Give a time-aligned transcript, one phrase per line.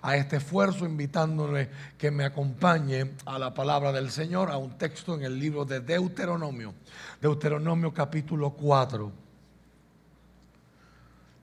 [0.00, 1.68] a este esfuerzo, invitándole
[1.98, 5.80] que me acompañe a la palabra del Señor, a un texto en el libro de
[5.80, 6.74] Deuteronomio,
[7.20, 9.12] Deuteronomio capítulo 4.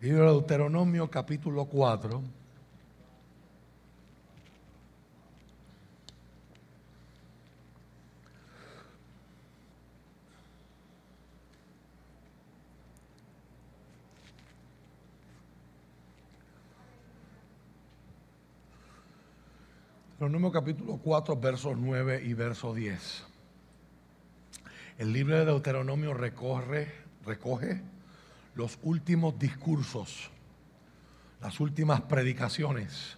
[0.02, 2.39] Libro de Deuteronomio capítulo 4.
[20.20, 23.24] Deuteronomio capítulo 4, versos 9 y verso 10.
[24.98, 26.92] El libro de Deuteronomio recorre,
[27.26, 27.82] recoge
[28.54, 30.30] los últimos discursos,
[31.42, 33.18] las últimas predicaciones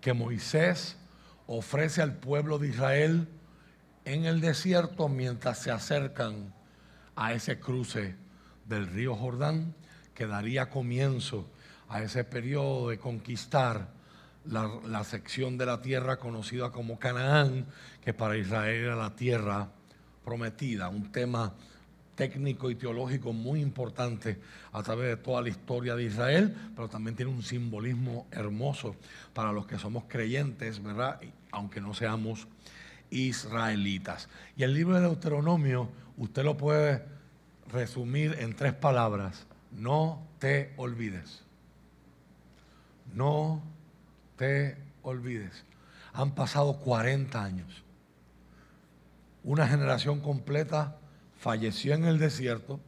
[0.00, 0.96] que Moisés
[1.48, 3.26] ofrece al pueblo de Israel
[4.04, 6.54] en el desierto mientras se acercan
[7.16, 8.14] a ese cruce
[8.66, 9.74] del río Jordán
[10.14, 11.48] que daría comienzo
[11.88, 13.98] a ese periodo de conquistar
[14.44, 17.66] la, sección de la tierra conocida como Canaán,
[18.02, 19.68] que para Israel era la tierra
[20.24, 21.54] prometida, un tema
[22.14, 24.38] técnico y teológico muy importante
[24.72, 28.96] a través de toda la historia de Israel, pero también tiene un simbolismo hermoso
[29.32, 31.20] para los que somos creyentes, ¿verdad?
[31.50, 32.46] Aunque no seamos
[33.10, 34.28] israelitas.
[34.56, 37.04] Y el libro de Deuteronomio, usted lo puede
[37.72, 39.46] resumir en tres palabras.
[39.72, 41.42] No te olvides.
[43.14, 43.62] No
[44.40, 45.66] te olvides.
[46.14, 47.84] Han pasado 40 años.
[49.44, 50.96] Una generación completa
[51.38, 52.80] falleció en el desierto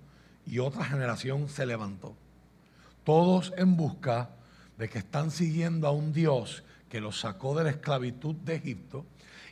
[0.47, 2.17] y otra generación se levantó.
[3.05, 4.31] Todos en busca
[4.79, 9.05] de que están siguiendo a un Dios que los sacó de la esclavitud de Egipto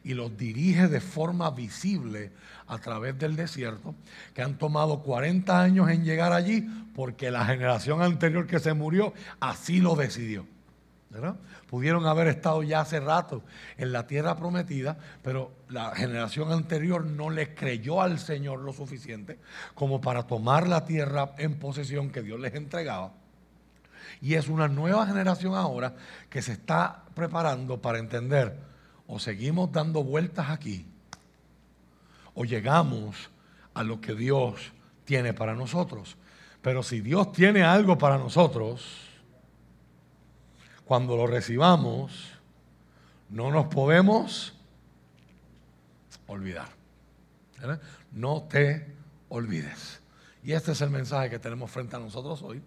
[0.03, 2.33] y los dirige de forma visible
[2.67, 3.95] a través del desierto,
[4.33, 9.13] que han tomado 40 años en llegar allí porque la generación anterior que se murió
[9.39, 10.47] así lo decidió.
[11.69, 13.43] Pudieron haber estado ya hace rato
[13.77, 19.39] en la tierra prometida, pero la generación anterior no le creyó al Señor lo suficiente
[19.75, 23.13] como para tomar la tierra en posesión que Dios les entregaba.
[24.21, 25.95] Y es una nueva generación ahora
[26.29, 28.57] que se está preparando para entender,
[29.09, 30.87] o seguimos dando vueltas aquí,
[32.35, 33.31] o llegamos
[33.75, 34.73] a lo que Dios
[35.05, 36.17] tiene para nosotros.
[36.63, 39.10] Pero si Dios tiene algo para nosotros,
[40.91, 42.33] cuando lo recibamos,
[43.29, 44.59] no nos podemos
[46.27, 46.67] olvidar.
[48.11, 48.93] No te
[49.29, 50.01] olvides.
[50.43, 52.61] Y este es el mensaje que tenemos frente a nosotros hoy.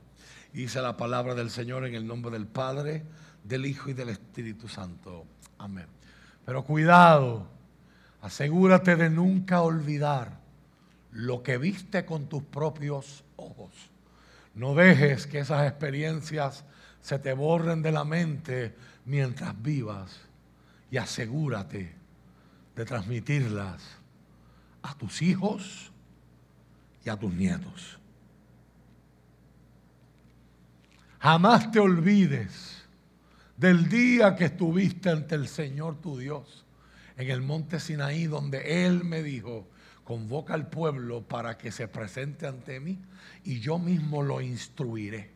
[0.53, 3.03] dice la palabra del Señor en el nombre del Padre,
[3.43, 5.25] del Hijo y del Espíritu Santo.
[5.57, 5.87] Amén.
[6.45, 7.45] Pero cuidado,
[8.21, 10.39] asegúrate de nunca olvidar
[11.11, 13.73] lo que viste con tus propios ojos.
[14.55, 16.63] No dejes que esas experiencias
[17.03, 18.73] se te borren de la mente
[19.05, 20.21] mientras vivas
[20.89, 21.93] y asegúrate
[22.75, 23.83] de transmitirlas
[24.81, 25.91] a tus hijos
[27.03, 27.99] y a tus nietos.
[31.19, 32.83] Jamás te olvides
[33.57, 36.65] del día que estuviste ante el Señor tu Dios
[37.17, 39.67] en el monte Sinaí donde Él me dijo,
[40.05, 42.97] convoca al pueblo para que se presente ante mí
[43.43, 45.32] y yo mismo lo instruiré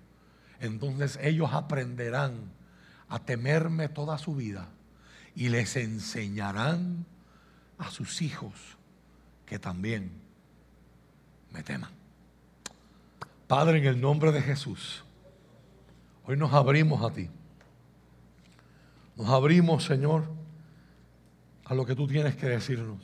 [0.59, 2.51] entonces ellos aprenderán
[3.09, 4.69] a temerme toda su vida
[5.35, 7.05] y les enseñarán
[7.77, 8.53] a sus hijos
[9.45, 10.11] que también
[11.51, 11.91] me teman.
[13.47, 15.03] Padre, en el nombre de Jesús,
[16.25, 17.29] hoy nos abrimos a ti.
[19.15, 20.25] Nos abrimos, Señor,
[21.65, 22.99] a lo que tú tienes que decirnos.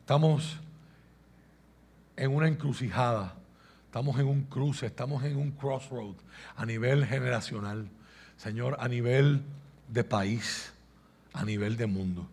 [0.00, 0.60] Estamos
[2.16, 3.39] en una encrucijada
[3.90, 6.14] Estamos en un cruce, estamos en un crossroad
[6.54, 7.88] a nivel generacional,
[8.36, 9.42] Señor, a nivel
[9.88, 10.72] de país,
[11.32, 12.24] a nivel de mundo.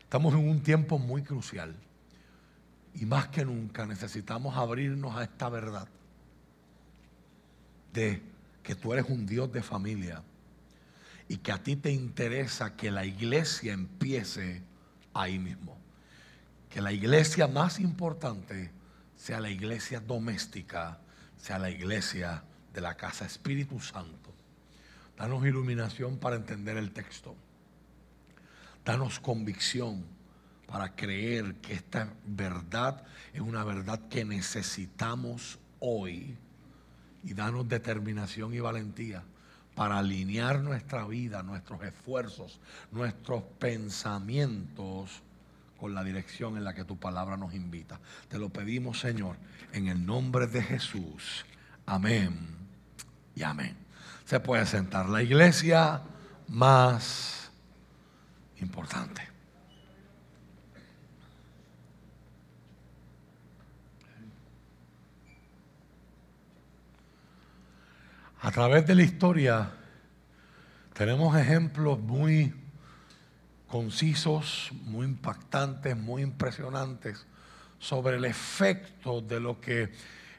[0.00, 1.76] Estamos en un tiempo muy crucial
[2.94, 5.88] y más que nunca necesitamos abrirnos a esta verdad
[7.92, 8.22] de
[8.62, 10.22] que tú eres un Dios de familia
[11.28, 14.62] y que a ti te interesa que la iglesia empiece
[15.12, 15.76] ahí mismo.
[16.70, 18.70] Que la iglesia más importante
[19.16, 20.98] sea la iglesia doméstica,
[21.36, 24.32] sea la iglesia de la casa Espíritu Santo.
[25.16, 27.36] Danos iluminación para entender el texto.
[28.84, 30.04] Danos convicción
[30.66, 36.36] para creer que esta verdad es una verdad que necesitamos hoy.
[37.22, 39.22] Y danos determinación y valentía
[39.74, 45.22] para alinear nuestra vida, nuestros esfuerzos, nuestros pensamientos
[45.84, 48.00] con la dirección en la que tu palabra nos invita.
[48.28, 49.36] Te lo pedimos, Señor,
[49.74, 51.44] en el nombre de Jesús.
[51.84, 52.56] Amén
[53.36, 53.76] y amén.
[54.24, 55.10] se puede sentar.
[55.10, 56.00] La iglesia
[56.48, 57.50] más
[58.62, 59.28] importante.
[68.40, 69.70] A través de la historia
[70.94, 72.63] tenemos ejemplos muy
[73.74, 77.26] concisos, muy impactantes, muy impresionantes
[77.80, 79.90] sobre el efecto de lo que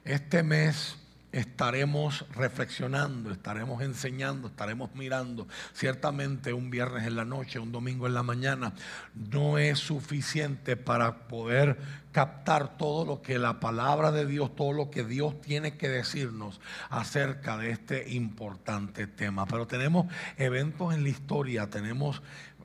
[0.05, 0.95] este mes
[1.33, 5.49] estaremos reflexionando, estaremos enseñando, estaremos mirando.
[5.73, 8.73] Ciertamente un viernes en la noche, un domingo en la mañana,
[9.13, 11.77] no es suficiente para poder
[12.13, 16.61] captar todo lo que la palabra de Dios, todo lo que Dios tiene que decirnos
[16.89, 19.45] acerca de este importante tema.
[19.45, 20.05] Pero tenemos
[20.37, 22.21] eventos en la historia, tenemos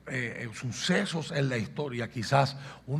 [0.07, 2.57] eh, sucesos en la historia, quizás
[2.87, 2.93] de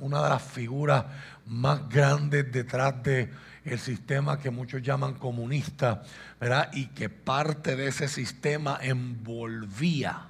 [0.00, 1.04] una de las figuras
[1.46, 3.30] más grandes detrás de
[3.78, 6.02] sistema que muchos llaman comunista,
[6.40, 6.70] ¿verdad?
[6.72, 10.26] Y que parte de ese sistema envolvía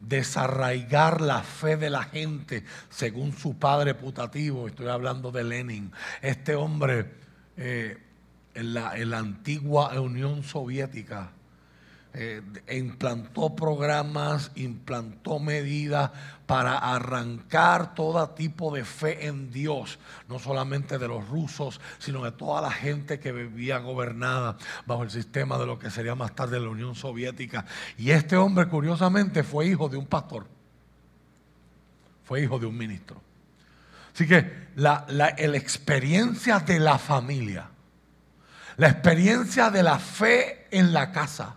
[0.00, 4.66] desarraigar la fe de la gente según su padre putativo.
[4.66, 5.92] Estoy hablando de Lenin.
[6.20, 7.12] Este hombre
[7.56, 7.98] eh,
[8.54, 11.30] en, la, en la antigua Unión Soviética
[12.14, 16.10] eh, implantó programas, implantó medidas
[16.44, 19.98] para arrancar todo tipo de fe en Dios,
[20.28, 25.10] no solamente de los rusos, sino de toda la gente que vivía gobernada bajo el
[25.10, 27.64] sistema de lo que sería más tarde la Unión Soviética.
[27.96, 30.46] Y este hombre, curiosamente, fue hijo de un pastor,
[32.24, 33.22] fue hijo de un ministro.
[34.14, 37.70] Así que la, la experiencia de la familia,
[38.76, 41.56] la experiencia de la fe en la casa,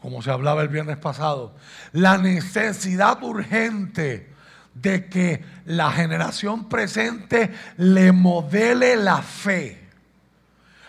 [0.00, 1.54] como se hablaba el viernes pasado,
[1.92, 4.32] la necesidad urgente
[4.74, 9.88] de que la generación presente le modele la fe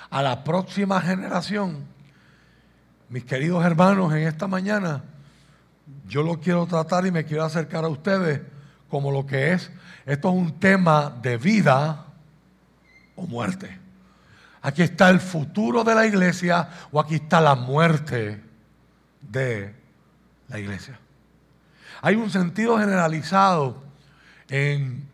[0.10, 1.86] a la próxima generación.
[3.10, 5.04] Mis queridos hermanos, en esta mañana
[6.08, 8.42] yo lo quiero tratar y me quiero acercar a ustedes
[8.90, 9.72] como lo que es.
[10.06, 12.06] Esto es un tema de vida
[13.16, 13.80] o muerte.
[14.62, 18.49] Aquí está el futuro de la iglesia o aquí está la muerte
[19.22, 19.74] de
[20.48, 21.00] la iglesia.
[22.02, 23.84] Hay un sentido generalizado
[24.50, 25.08] en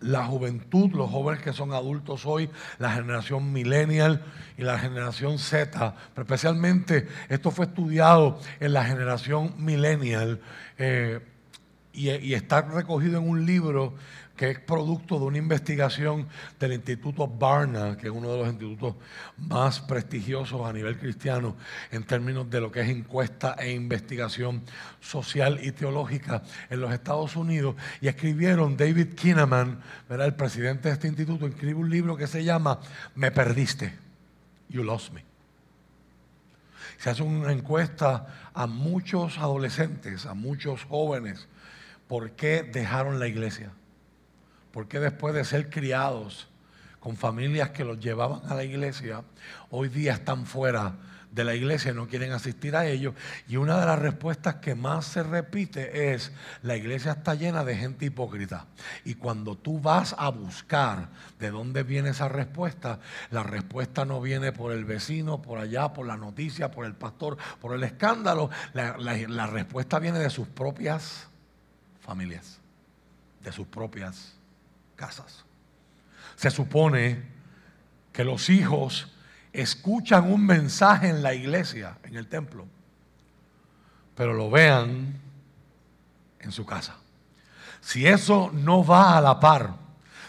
[0.00, 2.48] la juventud, los jóvenes que son adultos hoy,
[2.78, 4.22] la generación millennial
[4.56, 10.40] y la generación Z, pero especialmente esto fue estudiado en la generación millennial
[10.78, 11.20] eh,
[11.92, 13.94] y, y, está recogido en un libro
[14.38, 16.28] que es producto de una investigación
[16.60, 18.94] del Instituto Barna, que es uno de los institutos
[19.36, 21.56] más prestigiosos a nivel cristiano
[21.90, 24.62] en términos de lo que es encuesta e investigación
[25.00, 27.74] social y teológica en los Estados Unidos.
[28.00, 32.78] Y escribieron, David Kinnaman, el presidente de este instituto, escribe un libro que se llama
[33.16, 33.92] Me perdiste,
[34.68, 35.24] You Lost Me.
[36.98, 41.48] Se hace una encuesta a muchos adolescentes, a muchos jóvenes,
[42.06, 43.72] por qué dejaron la iglesia.
[44.72, 46.48] Porque después de ser criados
[47.00, 49.22] con familias que los llevaban a la iglesia,
[49.70, 50.94] hoy día están fuera
[51.30, 53.14] de la iglesia y no quieren asistir a ellos?
[53.48, 56.32] Y una de las respuestas que más se repite es,
[56.62, 58.66] la iglesia está llena de gente hipócrita.
[59.04, 63.00] Y cuando tú vas a buscar de dónde viene esa respuesta,
[63.30, 67.36] la respuesta no viene por el vecino, por allá, por la noticia, por el pastor,
[67.60, 68.50] por el escándalo.
[68.72, 71.28] La, la respuesta viene de sus propias
[72.00, 72.58] familias,
[73.42, 74.37] de sus propias
[74.98, 75.44] casas.
[76.36, 77.22] Se supone
[78.12, 79.10] que los hijos
[79.52, 82.66] escuchan un mensaje en la iglesia, en el templo,
[84.14, 85.14] pero lo vean
[86.40, 86.96] en su casa.
[87.80, 89.76] Si eso no va a la par,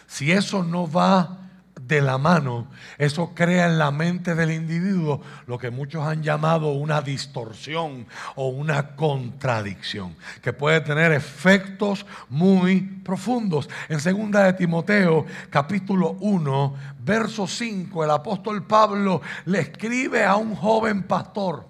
[0.07, 1.48] si eso no va
[1.89, 2.67] de la mano,
[2.99, 8.05] eso crea en la mente del individuo lo que muchos han llamado una distorsión
[8.35, 13.67] o una contradicción, que puede tener efectos muy profundos.
[13.89, 20.55] En segunda de Timoteo, capítulo 1, verso 5, el apóstol Pablo le escribe a un
[20.55, 21.65] joven pastor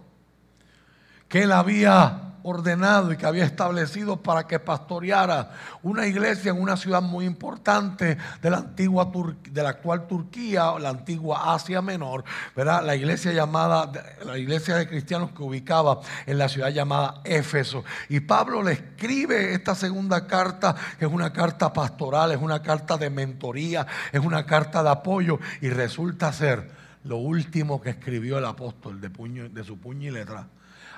[1.29, 5.51] que él había ordenado y que había establecido para que pastoreara
[5.83, 9.11] una iglesia en una ciudad muy importante de la antigua
[9.49, 12.23] de la actual Turquía, la antigua Asia Menor,
[12.55, 12.83] ¿verdad?
[12.85, 13.91] La iglesia llamada
[14.25, 17.83] la iglesia de cristianos que ubicaba en la ciudad llamada Éfeso.
[18.09, 22.97] Y Pablo le escribe esta segunda carta, que es una carta pastoral, es una carta
[22.97, 28.45] de mentoría, es una carta de apoyo y resulta ser lo último que escribió el
[28.45, 30.47] apóstol de, puño, de su puño y letra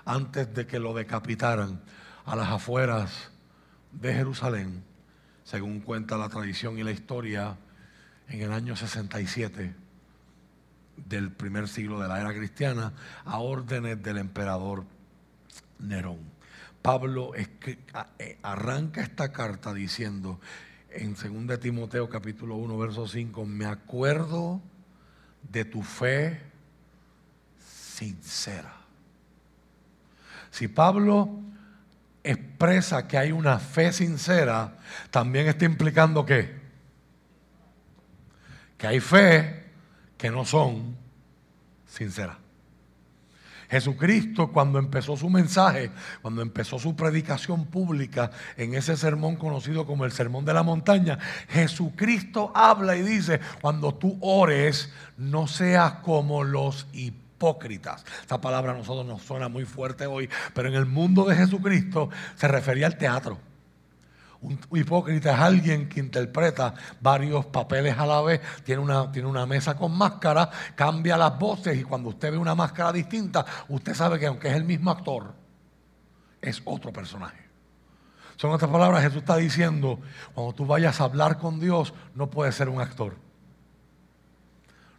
[0.06, 1.82] antes de que lo decapitaran
[2.26, 3.32] a las afueras
[3.92, 4.84] de Jerusalén,
[5.44, 7.58] según cuenta la tradición y la historia,
[8.28, 9.76] en el año 67
[10.96, 12.94] del primer siglo de la era cristiana
[13.26, 14.86] a órdenes del emperador
[15.80, 16.20] Nerón.
[16.82, 20.40] Pablo eh, arranca esta carta diciendo
[20.90, 24.62] en 2 Timoteo capítulo 1 verso 5, me acuerdo
[25.52, 26.42] de tu fe
[27.60, 28.74] sincera.
[30.50, 31.30] Si Pablo
[32.24, 34.78] expresa que hay una fe sincera,
[35.10, 36.62] también está implicando que
[38.82, 39.64] que hay fe
[40.18, 40.98] que no son
[41.86, 42.41] sinceras.
[43.72, 50.04] Jesucristo cuando empezó su mensaje, cuando empezó su predicación pública en ese sermón conocido como
[50.04, 56.44] el Sermón de la Montaña, Jesucristo habla y dice, cuando tú ores, no seas como
[56.44, 58.04] los hipócritas.
[58.20, 62.10] Esta palabra a nosotros nos suena muy fuerte hoy, pero en el mundo de Jesucristo
[62.36, 63.51] se refería al teatro.
[64.42, 69.46] Un hipócrita es alguien que interpreta varios papeles a la vez, tiene una, tiene una
[69.46, 74.18] mesa con máscara, cambia las voces y cuando usted ve una máscara distinta, usted sabe
[74.18, 75.36] que aunque es el mismo actor,
[76.42, 77.50] es otro personaje.
[78.36, 80.00] Son otras palabras, Jesús está diciendo,
[80.34, 83.16] cuando tú vayas a hablar con Dios, no puedes ser un actor.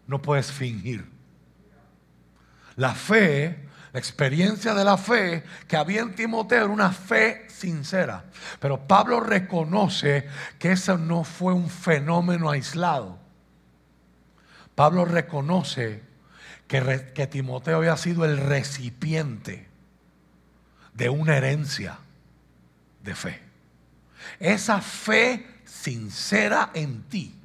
[0.06, 1.10] No puedes fingir.
[2.76, 8.24] La fe la experiencia de la fe que había en Timoteo era una fe sincera.
[8.58, 10.26] Pero Pablo reconoce
[10.58, 13.18] que eso no fue un fenómeno aislado.
[14.74, 16.02] Pablo reconoce
[16.66, 19.68] que, que Timoteo había sido el recipiente
[20.94, 21.98] de una herencia
[23.02, 23.42] de fe.
[24.40, 27.38] Esa fe sincera en ti.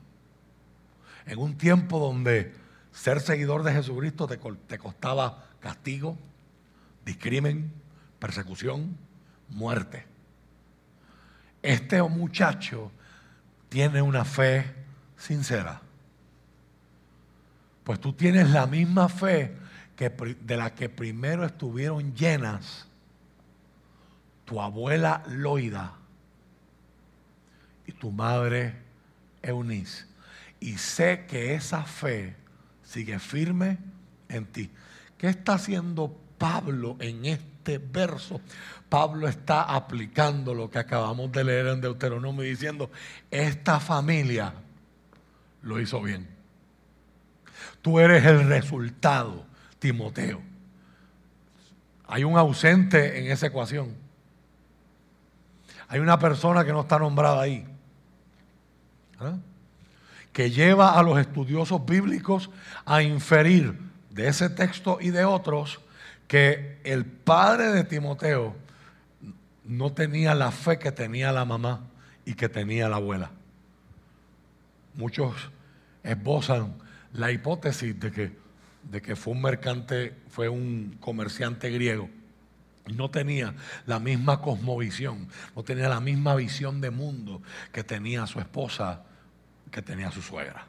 [1.26, 2.56] En un tiempo donde
[2.94, 6.18] ser seguidor de Jesucristo te, te costaba castigo,
[7.08, 7.72] discrimen,
[8.20, 8.98] persecución,
[9.48, 10.06] muerte.
[11.64, 12.92] Este muchacho
[13.70, 14.66] tiene una fe
[15.16, 15.82] sincera.
[17.86, 19.56] Pues tú tienes la misma fe
[19.96, 22.86] que de la que primero estuvieron llenas
[24.44, 25.94] tu abuela Loida
[27.86, 28.76] y tu madre
[29.42, 30.06] Eunice.
[30.60, 32.36] Y sé que esa fe
[32.84, 33.78] sigue firme
[34.28, 34.70] en ti.
[35.18, 38.40] ¿Qué está haciendo Pablo en este verso,
[38.90, 42.90] Pablo está aplicando lo que acabamos de leer en Deuteronomio diciendo,
[43.32, 44.54] esta familia
[45.64, 46.28] lo hizo bien.
[47.82, 49.46] Tú eres el resultado,
[49.80, 50.42] Timoteo.
[52.08, 53.96] Hay un ausente en esa ecuación.
[55.90, 57.66] Hay una persona que no está nombrada ahí.
[59.20, 59.36] ¿ah?
[60.32, 62.50] Que lleva a los estudiosos bíblicos
[62.86, 63.78] a inferir
[64.10, 65.80] de ese texto y de otros
[66.28, 68.56] que el padre de Timoteo
[69.64, 71.88] no tenía la fe que tenía la mamá
[72.26, 73.32] y que tenía la abuela.
[74.94, 75.34] Muchos
[76.04, 76.76] esbozan
[77.14, 78.32] la hipótesis de que,
[78.84, 82.10] de que fue un mercante, fue un comerciante griego.
[82.94, 83.54] No tenía
[83.86, 87.42] la misma cosmovisión, no tenía la misma visión de mundo
[87.72, 89.04] que tenía su esposa,
[89.72, 90.68] que tenía su suegra.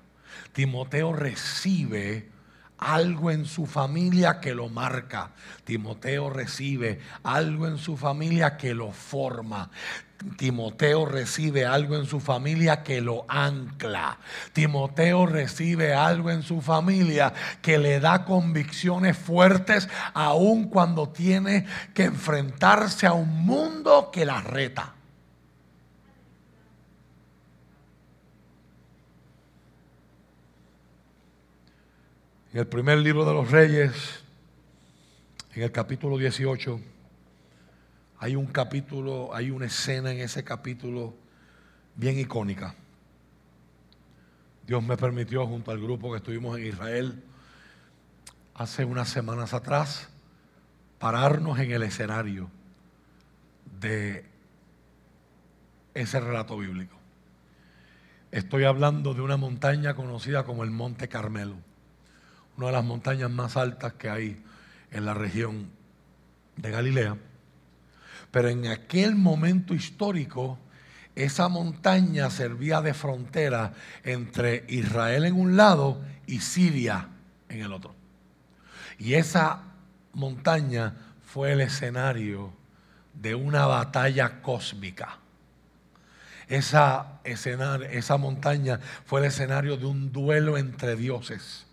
[0.52, 2.28] Timoteo recibe
[2.78, 5.30] algo en su familia que lo marca.
[5.64, 9.70] Timoteo recibe algo en su familia que lo forma.
[10.36, 14.18] Timoteo recibe algo en su familia que lo ancla.
[14.52, 17.32] Timoteo recibe algo en su familia
[17.62, 24.40] que le da convicciones fuertes aun cuando tiene que enfrentarse a un mundo que la
[24.40, 24.97] reta.
[32.50, 34.22] En el primer libro de los Reyes,
[35.54, 36.80] en el capítulo 18,
[38.20, 41.14] hay un capítulo, hay una escena en ese capítulo
[41.94, 42.74] bien icónica.
[44.66, 47.22] Dios me permitió, junto al grupo que estuvimos en Israel
[48.54, 50.08] hace unas semanas atrás,
[50.98, 52.50] pararnos en el escenario
[53.78, 54.24] de
[55.92, 56.96] ese relato bíblico.
[58.30, 61.67] Estoy hablando de una montaña conocida como el Monte Carmelo
[62.58, 64.42] una de las montañas más altas que hay
[64.90, 65.70] en la región
[66.56, 67.16] de Galilea.
[68.32, 70.58] Pero en aquel momento histórico,
[71.14, 77.06] esa montaña servía de frontera entre Israel en un lado y Siria
[77.48, 77.94] en el otro.
[78.98, 79.62] Y esa
[80.12, 82.52] montaña fue el escenario
[83.14, 85.18] de una batalla cósmica.
[86.48, 91.67] Esa, esa montaña fue el escenario de un duelo entre dioses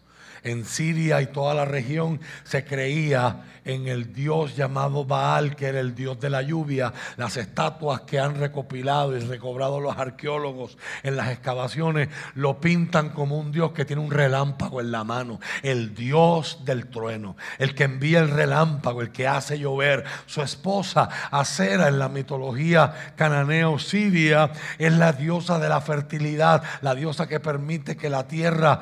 [0.45, 5.79] En Siria y toda la región se creía en el dios llamado Baal, que era
[5.79, 6.93] el dios de la lluvia.
[7.17, 13.37] Las estatuas que han recopilado y recobrado los arqueólogos en las excavaciones lo pintan como
[13.37, 17.85] un dios que tiene un relámpago en la mano, el dios del trueno, el que
[17.85, 20.03] envía el relámpago, el que hace llover.
[20.27, 26.93] Su esposa, Acera, en la mitología cananeo siria, es la diosa de la fertilidad, la
[26.93, 28.79] diosa que permite que la tierra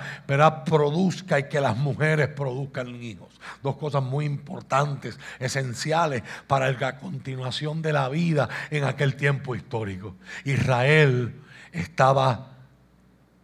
[0.65, 3.29] produzca y que las mujeres produzcan hijos.
[3.61, 10.15] Dos cosas muy importantes, esenciales para la continuación de la vida en aquel tiempo histórico.
[10.45, 11.35] Israel
[11.71, 12.53] estaba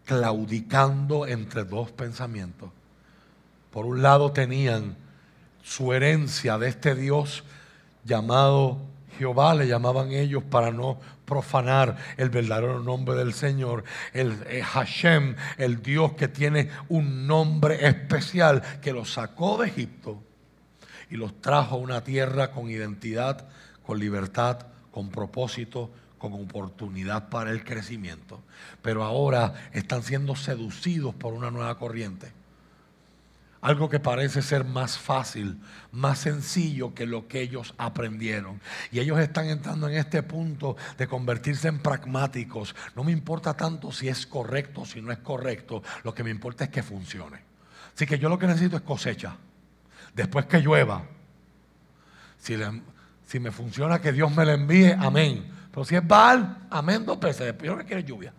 [0.06, 2.72] claudicando entre dos pensamientos.
[3.70, 4.98] Por un lado tenían
[5.62, 7.44] su herencia de este Dios
[8.06, 8.80] llamado
[9.20, 13.84] Jehová, le llamaban ellos para no profanar el verdadero nombre del Señor,
[14.14, 20.24] el eh, Hashem, el Dios que tiene un nombre especial, que los sacó de Egipto
[21.12, 23.48] y los trajo a una tierra con identidad,
[23.86, 28.42] con libertad, con propósito, con oportunidad para el crecimiento.
[28.82, 32.39] Pero ahora están siendo seducidos por una nueva corriente
[33.62, 35.60] algo que parece ser más fácil,
[35.92, 38.62] más sencillo que lo que ellos aprendieron.
[38.92, 42.76] Y ellos están entrando en este punto de convertirse en pragmáticos.
[42.96, 46.30] No me importa tanto si es correcto o si no es correcto, lo que me
[46.30, 47.42] importa es que funcione.
[47.94, 49.36] Así que yo lo que necesito es cosecha.
[50.14, 51.04] Después que llueva,
[52.38, 55.46] si, me funciona que Dios me lo envíe, amén.
[55.70, 57.54] Pero si es Baal, amén, dos veces.
[57.62, 58.34] Yo lo que quiero lluvia.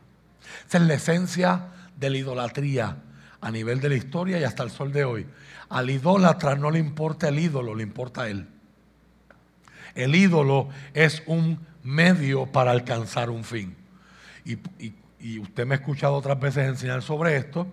[0.67, 2.97] Esa es la esencia de la idolatría
[3.41, 5.27] a nivel de la historia y hasta el sol de hoy.
[5.69, 8.49] Al idólatra no le importa el ídolo, le importa él.
[9.95, 13.77] El ídolo es un medio para alcanzar un fin.
[14.45, 14.59] Y,
[15.19, 17.67] y usted me ha escuchado otras veces enseñar sobre esto.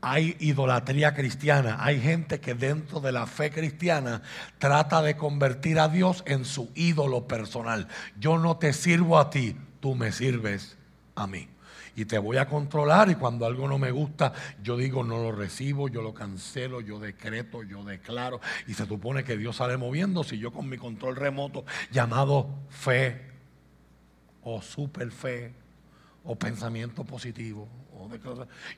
[0.00, 4.22] Hay idolatría cristiana, hay gente que dentro de la fe cristiana
[4.58, 7.86] trata de convertir a Dios en su ídolo personal.
[8.18, 10.76] Yo no te sirvo a ti, tú me sirves
[11.14, 11.51] a mí
[11.96, 13.10] y te voy a controlar.
[13.10, 14.32] Y cuando algo no me gusta,
[14.62, 18.40] yo digo no lo recibo, yo lo cancelo, yo decreto, yo declaro.
[18.66, 23.30] Y se supone que Dios sale moviéndose y yo con mi control remoto llamado fe
[24.42, 25.52] o super fe
[26.24, 27.68] o pensamiento positivo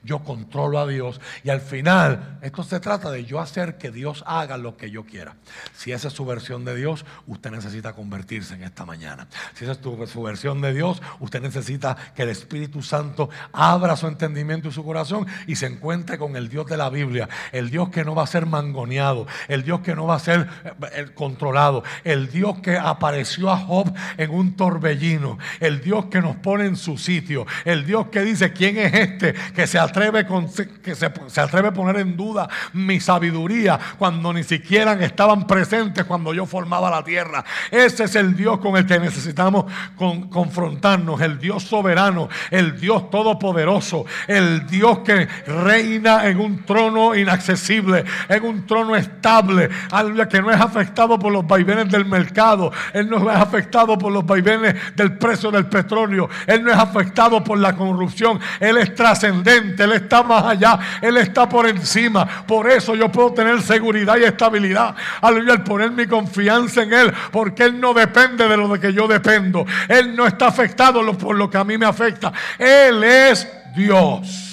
[0.03, 4.25] yo controlo a Dios y al final esto se trata de yo hacer que Dios
[4.27, 5.37] haga lo que yo quiera.
[5.77, 9.27] Si esa es su versión de Dios, usted necesita convertirse en esta mañana.
[9.55, 14.07] Si esa es su versión de Dios, usted necesita que el Espíritu Santo abra su
[14.07, 17.89] entendimiento y su corazón y se encuentre con el Dios de la Biblia, el Dios
[17.91, 20.49] que no va a ser mangoneado, el Dios que no va a ser
[20.93, 26.37] eh, controlado, el Dios que apareció a Job en un torbellino, el Dios que nos
[26.37, 30.49] pone en su sitio, el Dios que dice quién es este que se atreve, con,
[30.53, 31.07] que se,
[31.41, 36.91] atreve a poner en duda mi sabiduría cuando ni siquiera estaban presentes cuando yo formaba
[36.91, 37.45] la tierra.
[37.71, 44.05] Ese es el Dios con el que necesitamos confrontarnos, el Dios soberano, el Dios todopoderoso,
[44.27, 50.51] el Dios que reina en un trono inaccesible, en un trono estable, algo que no
[50.51, 55.17] es afectado por los vaivenes del mercado, Él no es afectado por los vaivenes del
[55.19, 60.23] precio del petróleo, Él no es afectado por la corrupción, Él es trascendente, Él está
[60.23, 62.27] más allá, Él está por encima.
[62.47, 64.95] Por eso yo puedo tener seguridad y estabilidad.
[65.21, 68.93] Aleluya, al poner mi confianza en Él, porque Él no depende de lo de que
[68.93, 69.65] yo dependo.
[69.89, 72.33] Él no está afectado por lo que a mí me afecta.
[72.59, 74.51] Él es Dios.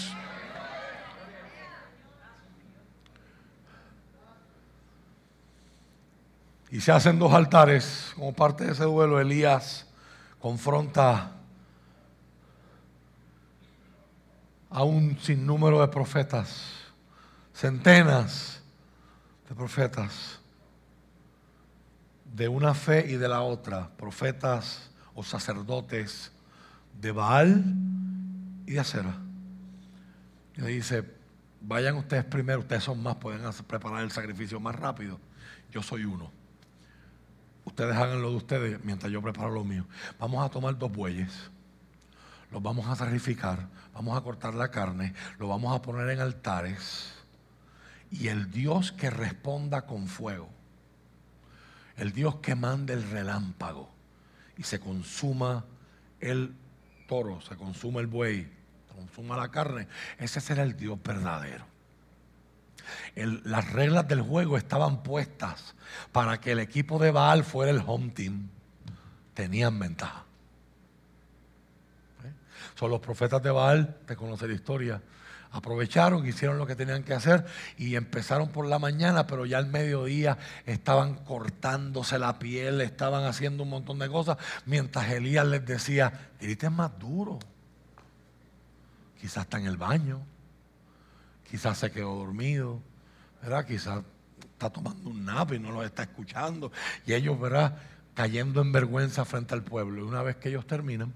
[6.70, 8.14] Y se hacen dos altares.
[8.16, 9.86] Como parte de ese duelo, Elías
[10.40, 11.32] confronta
[14.72, 16.64] a un sinnúmero de profetas,
[17.54, 18.64] centenas
[19.48, 20.40] de profetas,
[22.34, 26.32] de una fe y de la otra, profetas o sacerdotes
[27.00, 27.64] de Baal
[28.66, 29.18] y de Acera.
[30.56, 31.04] Y le dice,
[31.60, 35.20] vayan ustedes primero, ustedes son más, pueden preparar el sacrificio más rápido.
[35.70, 36.32] Yo soy uno.
[37.66, 39.86] Ustedes hagan lo de ustedes mientras yo preparo lo mío.
[40.18, 41.52] Vamos a tomar dos bueyes
[42.52, 43.68] los vamos a sacrificar,
[44.02, 47.14] vamos a cortar la carne, lo vamos a poner en altares.
[48.10, 50.50] Y el Dios que responda con fuego,
[51.98, 53.92] el Dios que mande el relámpago
[54.58, 55.66] y se consuma
[56.20, 56.56] el
[57.08, 58.52] toro, se consuma el buey,
[58.88, 59.88] se consuma la carne,
[60.18, 61.66] ese será el Dios verdadero.
[63.16, 65.76] las reglas del juego estaban puestas
[66.12, 68.50] para que el equipo de Baal fuera el home team.
[69.36, 70.26] Tenían ventaja.
[72.76, 75.02] Son los profetas de Baal, te conoce la historia.
[75.52, 77.46] aprovecharon, hicieron lo que tenían que hacer
[77.78, 83.64] y empezaron por la mañana, pero ya al mediodía estaban cortándose la piel, estaban haciendo
[83.64, 87.40] un montón de cosas, mientras Elías les decía, griten más duro.
[89.20, 90.22] Quizás está en el baño,
[91.50, 92.80] quizás se quedó dormido,
[93.42, 93.66] ¿verdad?
[93.66, 94.04] Quizás
[94.54, 96.72] está tomando un nap y no lo está escuchando.
[97.06, 97.78] Y ellos, ¿verdad?
[98.14, 100.02] Cayendo en vergüenza frente al pueblo.
[100.02, 101.14] Y una vez que ellos terminan,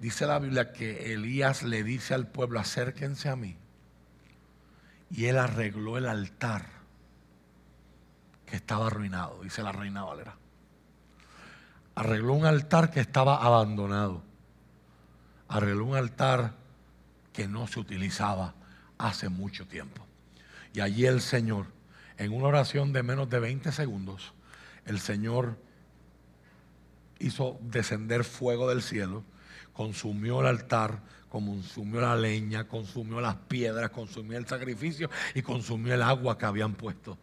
[0.00, 3.56] dice la Biblia que Elías le dice al pueblo, acérquense a mí
[5.10, 6.66] y él arregló el altar
[8.46, 10.36] que estaba arruinado, dice la reina Valera.
[11.94, 14.22] Arregló un altar que estaba abandonado.
[15.48, 16.54] Arregló un altar
[17.32, 18.54] que no se utilizaba
[18.98, 20.04] hace mucho tiempo.
[20.72, 21.66] Y allí el Señor,
[22.18, 24.32] en una oración de menos de 20 segundos,
[24.84, 25.56] el Señor
[27.24, 29.24] hizo descender fuego del cielo,
[29.72, 36.02] consumió el altar, consumió la leña, consumió las piedras, consumió el sacrificio y consumió el
[36.02, 37.18] agua que habían puesto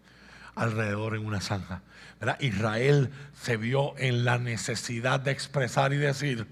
[0.56, 1.82] alrededor en una zanja.
[2.40, 6.48] Israel se vio en la necesidad de expresar y decir,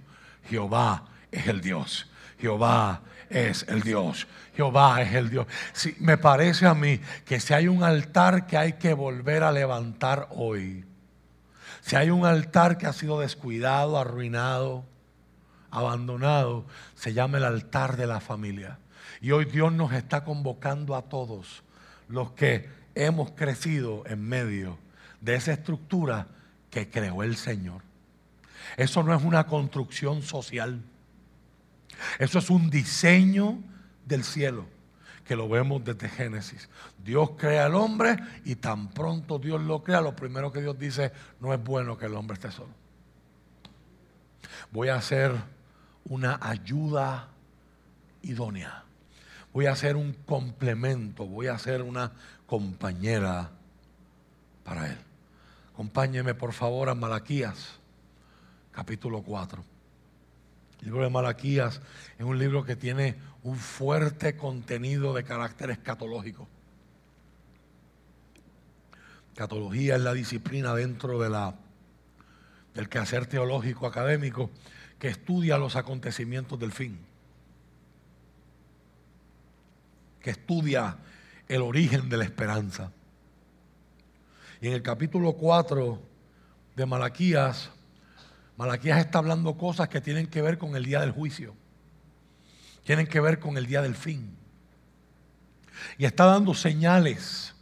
[0.50, 2.08] Jehová es el Dios,
[2.40, 5.46] Jehová es el Dios, Jehová es el Dios.
[5.74, 9.52] Si, me parece a mí que si hay un altar que hay que volver a
[9.52, 10.86] levantar hoy,
[11.89, 14.86] si hay un altar que ha sido descuidado, arruinado,
[15.71, 18.78] abandonado, se llama el altar de la familia.
[19.21, 21.63] Y hoy Dios nos está convocando a todos
[22.08, 24.78] los que hemos crecido en medio
[25.19, 26.28] de esa estructura
[26.69, 27.82] que creó el Señor.
[28.78, 30.84] Eso no es una construcción social.
[32.19, 33.63] Eso es un diseño
[34.06, 34.67] del cielo
[35.30, 36.68] que lo vemos desde Génesis.
[37.04, 41.12] Dios crea al hombre y tan pronto Dios lo crea, lo primero que Dios dice,
[41.39, 42.72] no es bueno que el hombre esté solo.
[44.72, 45.32] Voy a hacer
[46.06, 47.28] una ayuda
[48.24, 48.86] idónea.
[49.54, 52.12] Voy a ser un complemento, voy a ser una
[52.48, 53.52] compañera
[54.63, 54.98] para él.
[55.74, 57.74] Acompáñeme por favor a Malaquías,
[58.72, 59.69] capítulo 4.
[60.80, 61.82] El libro de Malaquías
[62.18, 66.48] es un libro que tiene un fuerte contenido de carácter escatológico.
[69.32, 71.56] Escatología es la disciplina dentro de la,
[72.74, 74.50] del quehacer teológico académico
[75.00, 77.00] que estudia los acontecimientos del fin,
[80.22, 80.98] que estudia
[81.48, 82.92] el origen de la esperanza.
[84.62, 86.02] Y en el capítulo 4
[86.76, 87.72] de Malaquías,
[88.60, 91.56] Malaquías está hablando cosas que tienen que ver con el día del juicio,
[92.84, 94.36] tienen que ver con el día del fin.
[95.98, 97.56] Y está dando señales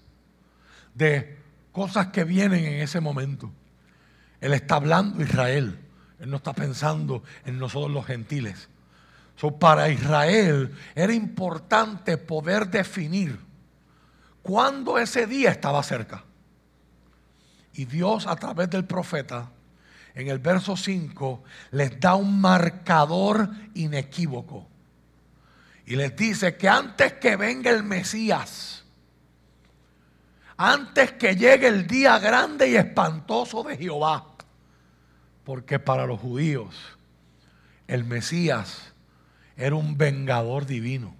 [0.96, 1.38] de
[1.72, 3.52] cosas que vienen en ese momento.
[4.42, 5.80] Él está hablando Israel.
[6.20, 8.68] Él no está pensando en nosotros los gentiles.
[9.60, 13.40] para Israel era importante poder definir
[14.42, 16.24] cuándo ese día estaba cerca.
[17.74, 19.52] Y Dios a través del profeta,
[20.18, 24.68] en el verso 5, les da un marcador inequívoco.
[25.86, 28.84] Y les dice que antes que venga el Mesías,
[30.58, 34.26] antes que llegue el día grande y espantoso de Jehová,
[35.44, 36.76] porque para los judíos
[37.86, 38.94] el Mesías
[39.56, 41.16] era un vengador divino.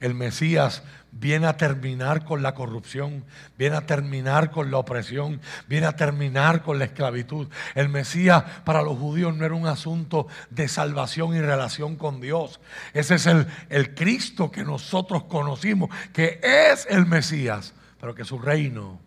[0.00, 0.82] El Mesías
[1.18, 3.24] viene a terminar con la corrupción,
[3.56, 7.48] viene a terminar con la opresión, viene a terminar con la esclavitud.
[7.74, 12.60] El Mesías para los judíos no era un asunto de salvación y relación con Dios.
[12.92, 18.38] Ese es el, el Cristo que nosotros conocimos, que es el Mesías, pero que su
[18.38, 19.00] reino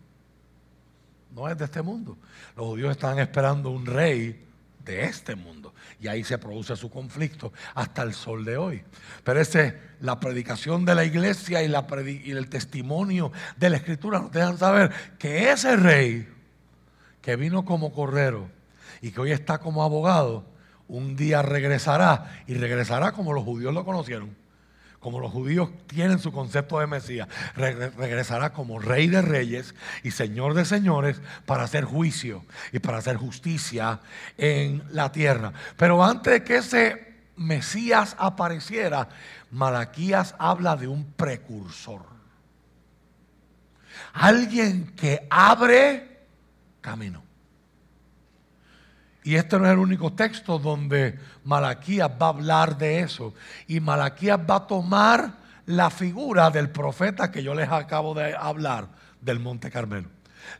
[1.34, 2.18] no es de este mundo.
[2.56, 4.49] Los judíos estaban esperando un rey
[4.90, 5.72] de este mundo.
[6.00, 8.82] Y ahí se produce su conflicto hasta el sol de hoy.
[9.22, 14.18] Pero ese, la predicación de la iglesia y, la y el testimonio de la escritura
[14.18, 16.28] nos dejan saber que ese rey
[17.22, 18.48] que vino como correro
[19.00, 20.44] y que hoy está como abogado,
[20.88, 24.39] un día regresará y regresará como los judíos lo conocieron
[25.00, 30.54] como los judíos tienen su concepto de Mesías, regresará como rey de reyes y señor
[30.54, 34.00] de señores para hacer juicio y para hacer justicia
[34.36, 35.52] en la tierra.
[35.76, 39.08] Pero antes de que ese Mesías apareciera,
[39.50, 42.02] Malaquías habla de un precursor.
[44.12, 46.26] Alguien que abre
[46.82, 47.29] camino.
[49.22, 53.34] Y este no es el único texto donde Malaquías va a hablar de eso.
[53.66, 55.34] Y Malaquías va a tomar
[55.66, 58.88] la figura del profeta que yo les acabo de hablar
[59.20, 60.08] del Monte Carmelo.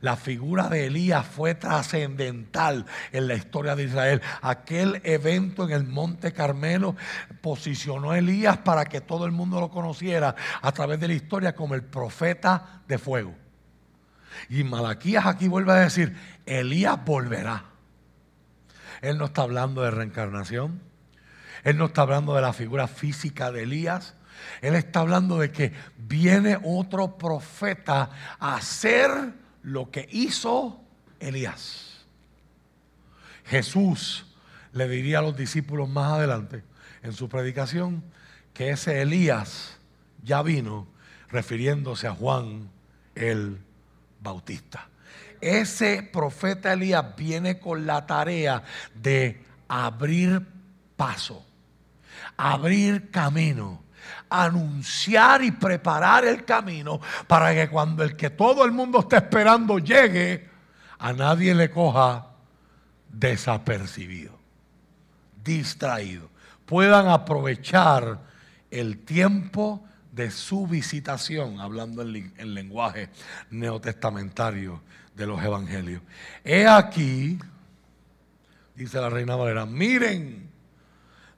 [0.01, 4.23] La figura de Elías fue trascendental en la historia de Israel.
[4.43, 6.97] Aquel evento en el Monte Carmelo
[7.41, 11.55] posicionó a Elías para que todo el mundo lo conociera a través de la historia
[11.55, 13.35] como el profeta de fuego.
[14.49, 17.70] Y Malaquías aquí vuelve a decir, Elías volverá.
[19.01, 20.81] Él no está hablando de reencarnación.
[21.65, 24.15] Él no está hablando de la figura física de Elías.
[24.63, 29.11] Él está hablando de que viene otro profeta a hacer
[29.63, 30.81] lo que hizo
[31.19, 32.07] Elías.
[33.45, 34.27] Jesús
[34.73, 36.63] le diría a los discípulos más adelante
[37.03, 38.03] en su predicación
[38.55, 39.79] que ese Elías
[40.23, 40.87] ya vino
[41.29, 42.71] refiriéndose a Juan
[43.15, 43.59] el
[44.21, 44.90] Bautista.
[45.41, 48.63] Ese profeta Elías viene con la tarea
[48.95, 50.47] de abrir
[50.97, 51.45] paso,
[52.37, 53.83] abrir camino
[54.29, 59.79] anunciar y preparar el camino para que cuando el que todo el mundo está esperando
[59.79, 60.49] llegue,
[60.99, 62.29] a nadie le coja
[63.09, 64.39] desapercibido,
[65.43, 66.29] distraído.
[66.67, 68.21] Puedan aprovechar
[68.71, 73.09] el tiempo de su visitación, hablando en, lenguaje
[73.51, 74.83] neotestamentario
[75.21, 76.03] de los evangelios.
[76.45, 77.39] He aquí,
[78.75, 80.49] dice la reina Valera, miren,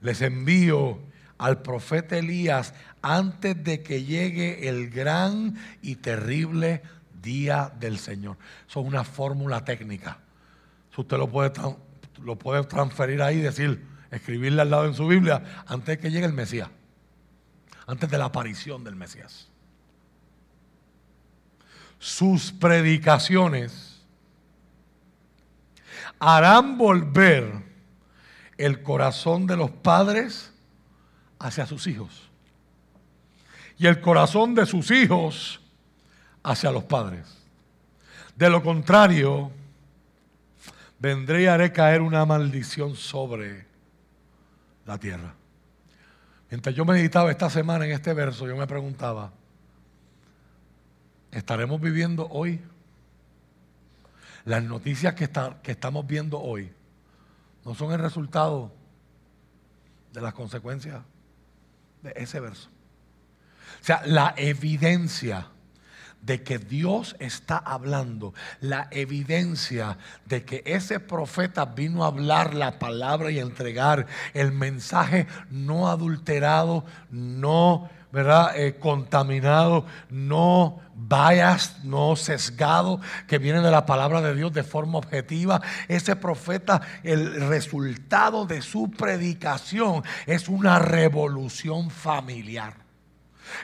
[0.01, 1.01] les envío
[1.37, 6.83] al profeta Elías antes de que llegue el gran y terrible
[7.21, 8.37] día del Señor.
[8.69, 10.19] Eso es una fórmula técnica.
[10.97, 11.53] usted lo puede,
[12.23, 16.11] lo puede transferir ahí y decir, escribirle al lado en su Biblia, antes de que
[16.13, 16.69] llegue el Mesías,
[17.89, 19.52] antes de la aparición del Mesías.
[22.03, 24.03] Sus predicaciones
[26.19, 27.63] harán volver
[28.59, 30.53] el corazón de los padres
[31.39, 32.29] hacia sus hijos.
[33.79, 35.61] Y el corazón de sus hijos
[36.43, 37.25] hacia los padres.
[38.35, 39.53] De lo contrario,
[40.99, 43.65] vendré y haré caer una maldición sobre
[44.87, 45.37] la tierra.
[46.51, 49.31] Mientras yo meditaba esta semana en este verso, yo me preguntaba,
[51.33, 52.61] ¿estaremos viviendo hoy?
[54.45, 55.29] Las noticias que,
[55.63, 56.73] que estamos viendo hoy
[57.65, 58.73] no son el resultado
[60.13, 61.03] de las consecuencias
[62.03, 62.69] de ese verso.
[63.81, 65.49] O sea, la evidencia
[66.21, 72.79] de que Dios está hablando, la evidencia de que ese profeta vino a hablar la
[72.79, 78.53] palabra y entregar el mensaje no adulterado, no ¿verdad?
[78.57, 84.99] Eh, contaminado, no biased, no sesgado, que viene de la palabra de Dios de forma
[84.99, 85.61] objetiva.
[85.89, 92.75] Ese profeta, el resultado de su predicación es una revolución familiar.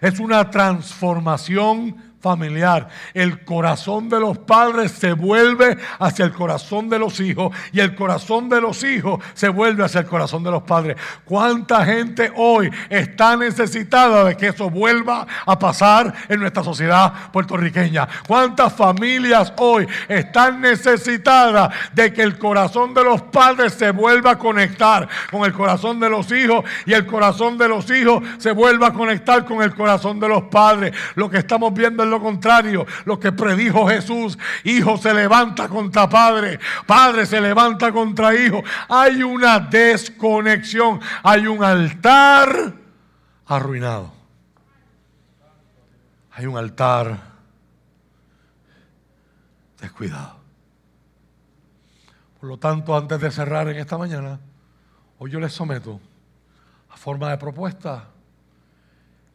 [0.00, 2.88] Es una transformación familiar.
[3.14, 7.94] El corazón de los padres se vuelve hacia el corazón de los hijos y el
[7.94, 10.96] corazón de los hijos se vuelve hacia el corazón de los padres.
[11.24, 18.08] ¿Cuánta gente hoy está necesitada de que eso vuelva a pasar en nuestra sociedad puertorriqueña?
[18.26, 24.38] ¿Cuántas familias hoy están necesitadas de que el corazón de los padres se vuelva a
[24.38, 28.88] conectar con el corazón de los hijos y el corazón de los hijos se vuelva
[28.88, 30.92] a conectar con el corazón de los padres?
[31.14, 34.38] Lo que estamos viendo lo contrario, lo que predijo Jesús.
[34.64, 38.62] Hijo se levanta contra padre, padre se levanta contra hijo.
[38.88, 42.74] Hay una desconexión, hay un altar
[43.46, 44.12] arruinado.
[46.32, 47.18] Hay un altar
[49.80, 50.38] descuidado.
[52.40, 54.38] Por lo tanto, antes de cerrar en esta mañana,
[55.18, 56.00] hoy yo les someto
[56.90, 58.04] a forma de propuesta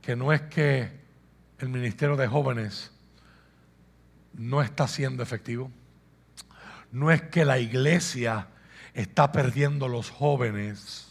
[0.01, 1.02] que no es que
[1.63, 2.91] el Ministerio de Jóvenes
[4.33, 5.71] no está siendo efectivo.
[6.91, 8.47] No es que la iglesia
[8.93, 11.07] está perdiendo los jóvenes,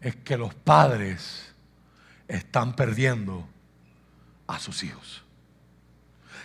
[0.00, 1.54] es que los padres
[2.28, 3.46] están perdiendo
[4.46, 5.22] a sus hijos.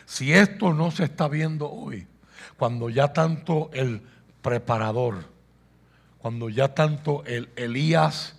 [0.05, 2.07] Si esto no se está viendo hoy,
[2.57, 4.01] cuando ya tanto el
[4.41, 5.23] preparador,
[6.17, 8.35] cuando ya tanto el Elías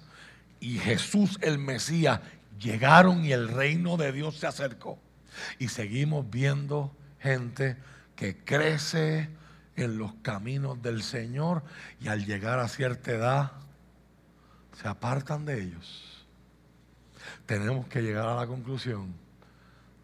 [0.60, 2.20] y Jesús el Mesías
[2.62, 4.98] llegaron y el reino de Dios se acercó.
[5.58, 7.76] Y seguimos viendo gente
[8.16, 9.28] que crece
[9.76, 11.62] en los caminos del Señor
[12.00, 13.52] y al llegar a cierta edad
[14.80, 16.26] se apartan de ellos.
[17.46, 19.14] Tenemos que llegar a la conclusión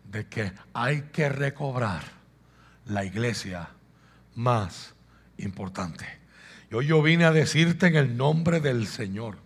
[0.04, 2.02] de que hay que recobrar
[2.86, 3.68] la iglesia
[4.34, 4.94] más
[5.36, 6.06] importante.
[6.70, 9.38] Y hoy yo vine a decirte en el nombre del Señor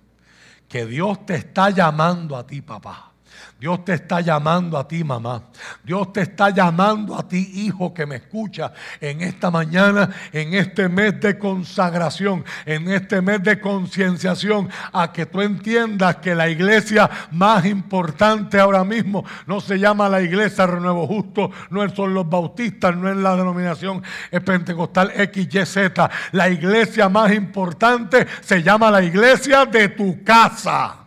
[0.72, 3.11] que Dios te está llamando a ti, papá.
[3.58, 5.44] Dios te está llamando a ti, mamá.
[5.84, 10.88] Dios te está llamando a ti, hijo, que me escucha en esta mañana, en este
[10.88, 17.08] mes de consagración, en este mes de concienciación, a que tú entiendas que la iglesia
[17.30, 22.96] más importante ahora mismo no se llama la iglesia Renuevo Justo, no son los bautistas,
[22.96, 24.02] no es la denominación
[24.44, 25.92] pentecostal XYZ.
[26.32, 31.01] La iglesia más importante se llama la iglesia de tu casa.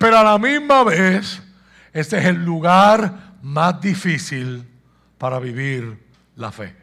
[0.00, 1.42] Pero a la misma vez,
[1.92, 4.66] ese es el lugar más difícil
[5.18, 6.02] para vivir
[6.36, 6.74] la fe.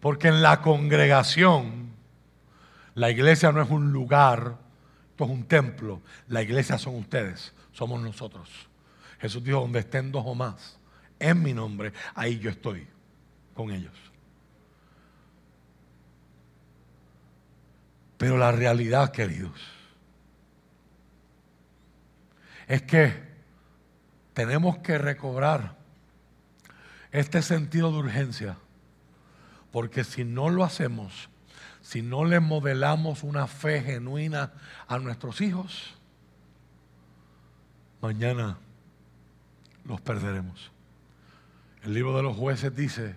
[0.00, 1.92] Porque en la congregación,
[2.96, 4.56] la iglesia no es un lugar,
[5.10, 6.02] esto es un templo.
[6.26, 8.50] La iglesia son ustedes, somos nosotros.
[9.20, 10.76] Jesús dijo, donde estén dos o más,
[11.20, 12.84] en mi nombre, ahí yo estoy
[13.54, 13.94] con ellos.
[18.18, 19.75] Pero la realidad, queridos,
[22.66, 23.12] es que
[24.34, 25.76] tenemos que recobrar
[27.12, 28.58] este sentido de urgencia,
[29.72, 31.30] porque si no lo hacemos,
[31.80, 34.52] si no le modelamos una fe genuina
[34.88, 35.94] a nuestros hijos,
[38.02, 38.58] mañana
[39.84, 40.70] los perderemos.
[41.82, 43.14] El libro de los jueces dice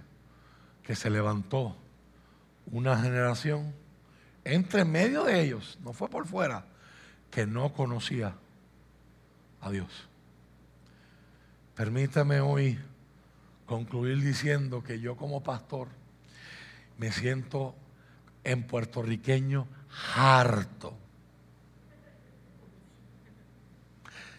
[0.84, 1.76] que se levantó
[2.68, 3.74] una generación
[4.44, 6.66] entre medio de ellos, no fue por fuera,
[7.32, 8.36] que no conocía
[9.62, 10.08] a Dios.
[11.76, 12.78] Permítame hoy
[13.66, 15.88] concluir diciendo que yo como pastor
[16.98, 17.76] me siento
[18.44, 19.68] en puertorriqueño
[20.16, 20.98] harto.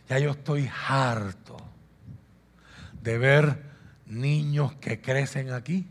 [0.09, 1.57] Ya yo estoy harto
[3.01, 3.63] de ver
[4.07, 5.87] niños que crecen aquí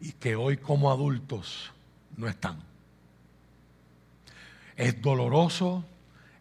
[0.00, 1.72] y que hoy como adultos
[2.16, 2.62] no están.
[4.76, 5.84] Es doloroso,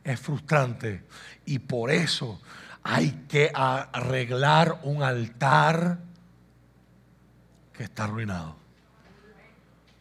[0.04, 1.04] es frustrante
[1.46, 2.42] y por eso
[2.84, 6.00] hay que arreglar un altar
[7.74, 8.58] que está arruinado.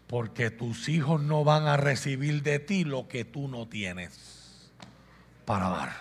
[0.07, 4.71] Porque tus hijos no van a recibir de ti lo que tú no tienes
[5.45, 5.93] para dar.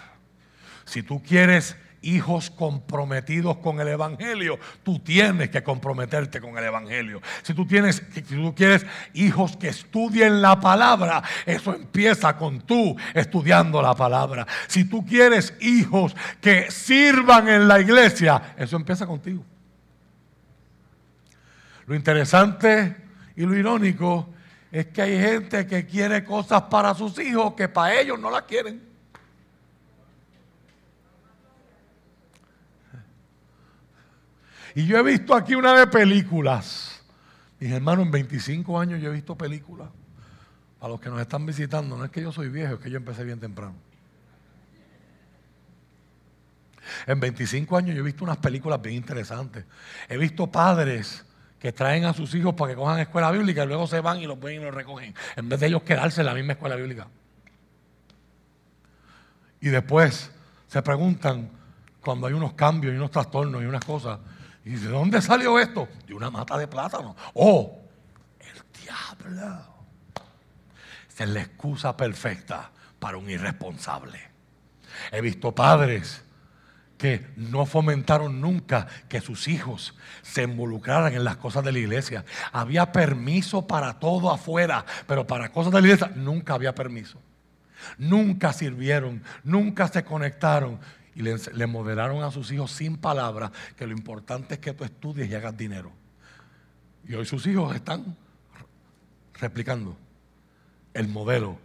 [0.85, 1.75] Si tú quieres
[2.07, 7.21] hijos comprometidos con el Evangelio, tú tienes que comprometerte con el Evangelio.
[7.43, 12.95] Si tú, tienes, si tú quieres hijos que estudien la palabra, eso empieza con tú
[13.13, 14.47] estudiando la palabra.
[14.67, 19.43] Si tú quieres hijos que sirvan en la iglesia, eso empieza contigo.
[21.85, 22.95] Lo interesante
[23.35, 24.29] y lo irónico
[24.71, 28.43] es que hay gente que quiere cosas para sus hijos que para ellos no las
[28.43, 28.81] quieren.
[34.77, 37.01] Y yo he visto aquí una de películas.
[37.59, 39.89] Mis hermanos, en 25 años yo he visto películas.
[40.79, 42.97] A los que nos están visitando, no es que yo soy viejo, es que yo
[42.97, 43.73] empecé bien temprano.
[47.07, 49.65] En 25 años yo he visto unas películas bien interesantes.
[50.07, 51.25] He visto padres
[51.57, 54.27] que traen a sus hijos para que cojan escuela bíblica y luego se van y
[54.27, 57.07] los ven y los recogen, en vez de ellos quedarse en la misma escuela bíblica.
[59.59, 60.29] Y después
[60.67, 61.49] se preguntan,
[61.99, 64.19] cuando hay unos cambios y unos trastornos y unas cosas,
[64.67, 65.87] y ¿de dónde salió esto?
[66.05, 67.15] De una mata de plátano.
[67.35, 67.79] Oh,
[68.41, 69.63] el diablo.
[71.17, 74.19] Es la excusa perfecta para un irresponsable.
[75.09, 76.21] He visto padres
[76.97, 82.25] que no fomentaron nunca que sus hijos se involucraran en las cosas de la iglesia.
[82.51, 87.21] Había permiso para todo afuera, pero para cosas de la iglesia nunca había permiso.
[87.97, 90.79] Nunca sirvieron, nunca se conectaron
[91.17, 95.27] y le, modelaron a sus hijos sin palabras que lo importante es que tú estudies
[95.27, 95.91] y hagas dinero.
[97.07, 98.15] Y hoy sus hijos están
[99.33, 99.97] replicando
[100.93, 101.57] el modelo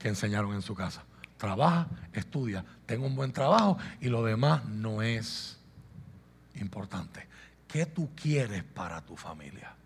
[0.00, 1.04] que enseñaron en su casa.
[1.36, 5.60] Trabaja, estudia, tenga un buen trabajo y lo demás no es
[6.56, 7.28] importante.
[7.68, 9.76] ¿Qué tú quieres para tu familia?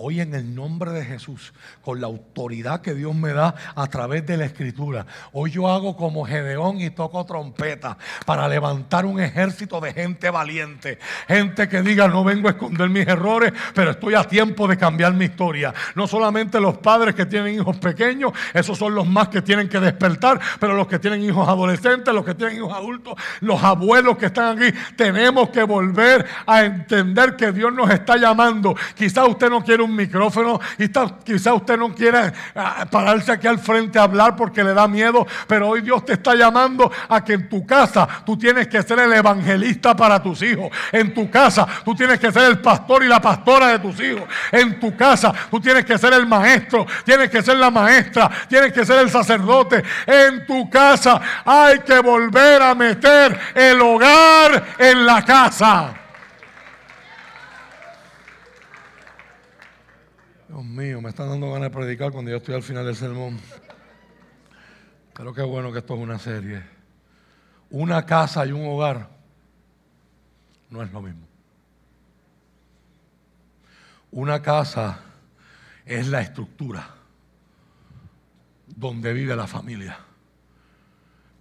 [0.00, 4.24] Hoy en el nombre de Jesús, con la autoridad que Dios me da a través
[4.24, 9.80] de la escritura, hoy yo hago como Gedeón y toco trompeta para levantar un ejército
[9.80, 11.00] de gente valiente.
[11.26, 15.14] Gente que diga, no vengo a esconder mis errores, pero estoy a tiempo de cambiar
[15.14, 15.74] mi historia.
[15.96, 19.80] No solamente los padres que tienen hijos pequeños, esos son los más que tienen que
[19.80, 24.26] despertar, pero los que tienen hijos adolescentes, los que tienen hijos adultos, los abuelos que
[24.26, 28.76] están aquí, tenemos que volver a entender que Dios nos está llamando.
[28.94, 30.88] Quizá usted no quiere un micrófono, y
[31.24, 35.26] quizá usted no quiere ah, pararse aquí al frente a hablar porque le da miedo,
[35.46, 38.98] pero hoy Dios te está llamando a que en tu casa tú tienes que ser
[38.98, 40.70] el evangelista para tus hijos.
[40.92, 44.24] En tu casa tú tienes que ser el pastor y la pastora de tus hijos.
[44.52, 48.72] En tu casa tú tienes que ser el maestro, tienes que ser la maestra, tienes
[48.72, 49.82] que ser el sacerdote.
[50.06, 55.94] En tu casa hay que volver a meter el hogar en la casa.
[60.58, 63.38] Dios mío, me están dando ganas de predicar cuando yo estoy al final del sermón.
[65.14, 66.60] Pero qué bueno que esto es una serie.
[67.70, 69.08] Una casa y un hogar
[70.68, 71.28] no es lo mismo.
[74.10, 74.98] Una casa
[75.86, 76.90] es la estructura
[78.66, 79.96] donde vive la familia.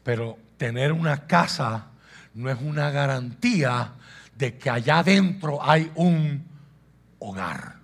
[0.03, 1.87] Pero tener una casa
[2.35, 3.93] no es una garantía
[4.35, 6.45] de que allá adentro hay un
[7.17, 7.76] hogar.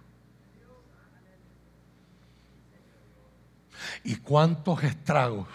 [4.03, 5.47] ¿Y cuántos estragos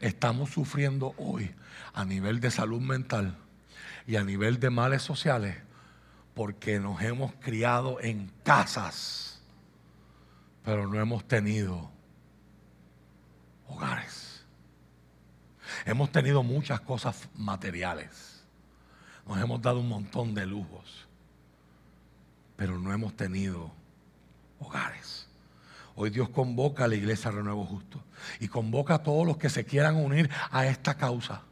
[0.00, 1.54] estamos sufriendo hoy
[1.92, 3.36] a nivel de salud mental
[4.06, 5.56] y a nivel de males sociales?
[6.34, 9.42] Porque nos hemos criado en casas,
[10.64, 11.90] pero no hemos tenido
[13.66, 14.42] hogares.
[15.84, 18.42] Hemos tenido muchas cosas materiales.
[19.26, 21.06] Nos hemos dado un montón de lujos,
[22.56, 23.70] pero no hemos tenido
[24.58, 25.29] hogares.
[26.02, 28.02] Hoy Dios convoca a la iglesia Renuevo Justo
[28.40, 31.42] y convoca a todos los que se quieran unir a esta causa.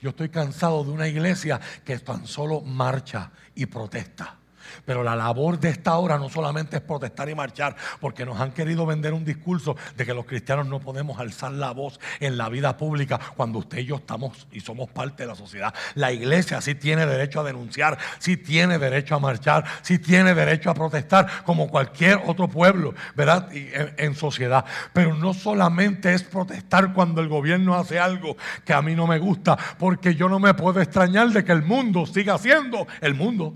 [0.00, 4.36] Yo estoy cansado de una iglesia que tan solo marcha y protesta.
[4.84, 8.52] Pero la labor de esta hora no solamente es protestar y marchar, porque nos han
[8.52, 12.48] querido vender un discurso de que los cristianos no podemos alzar la voz en la
[12.48, 15.74] vida pública cuando usted y yo estamos y somos parte de la sociedad.
[15.94, 20.70] La iglesia sí tiene derecho a denunciar, sí tiene derecho a marchar, sí tiene derecho
[20.70, 23.48] a protestar, como cualquier otro pueblo, ¿verdad?
[23.52, 24.64] En, en sociedad.
[24.92, 29.18] Pero no solamente es protestar cuando el gobierno hace algo que a mí no me
[29.18, 33.54] gusta, porque yo no me puedo extrañar de que el mundo siga siendo el mundo.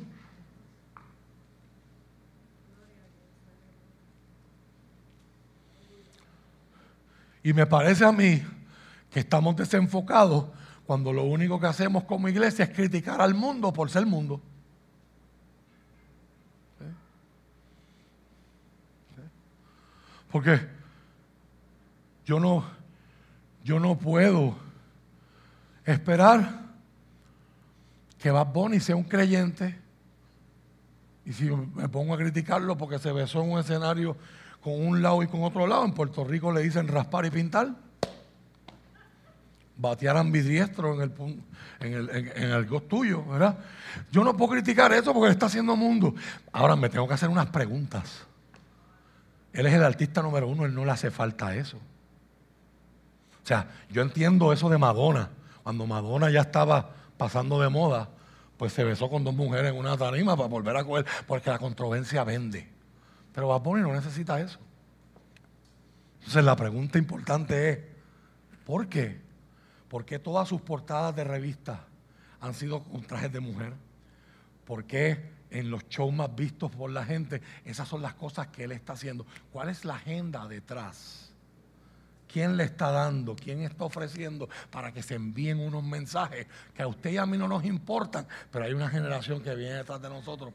[7.43, 8.43] Y me parece a mí
[9.11, 10.47] que estamos desenfocados
[10.87, 14.41] cuando lo único que hacemos como iglesia es criticar al mundo por ser mundo.
[20.31, 20.67] Porque
[22.25, 22.65] yo no,
[23.63, 24.57] yo no puedo
[25.85, 26.63] esperar
[28.19, 29.79] que Bad Bunny sea un creyente
[31.25, 34.17] y si me pongo a criticarlo porque se besó en un escenario
[34.63, 35.85] con un lado y con otro lado.
[35.85, 37.71] En Puerto Rico le dicen raspar y pintar.
[39.77, 41.13] Batear ambidiestro en el,
[41.81, 43.59] en el, en, el tuyo, ¿verdad?
[44.11, 46.15] Yo no puedo criticar eso porque él está haciendo mundo.
[46.53, 48.27] Ahora me tengo que hacer unas preguntas.
[49.53, 51.77] Él es el artista número uno, él no le hace falta eso.
[53.43, 55.31] O sea, yo entiendo eso de Madonna.
[55.63, 58.09] Cuando Madonna ya estaba pasando de moda,
[58.57, 61.59] pues se besó con dos mujeres en una tarima para volver a coger, porque la
[61.59, 62.72] controversia vende.
[63.33, 64.59] Pero Bad no necesita eso.
[66.19, 67.79] Entonces la pregunta importante es,
[68.65, 69.21] ¿por qué?
[69.89, 71.81] ¿Por qué todas sus portadas de revistas
[72.41, 73.75] han sido con trajes de mujer?
[74.65, 78.65] ¿Por qué en los shows más vistos por la gente esas son las cosas que
[78.65, 79.27] él está haciendo?
[79.51, 81.31] ¿Cuál es la agenda detrás?
[82.29, 83.37] ¿Quién le está dando?
[83.37, 87.37] ¿Quién está ofreciendo para que se envíen unos mensajes que a usted y a mí
[87.37, 88.27] no nos importan?
[88.51, 90.55] Pero hay una generación que viene detrás de nosotros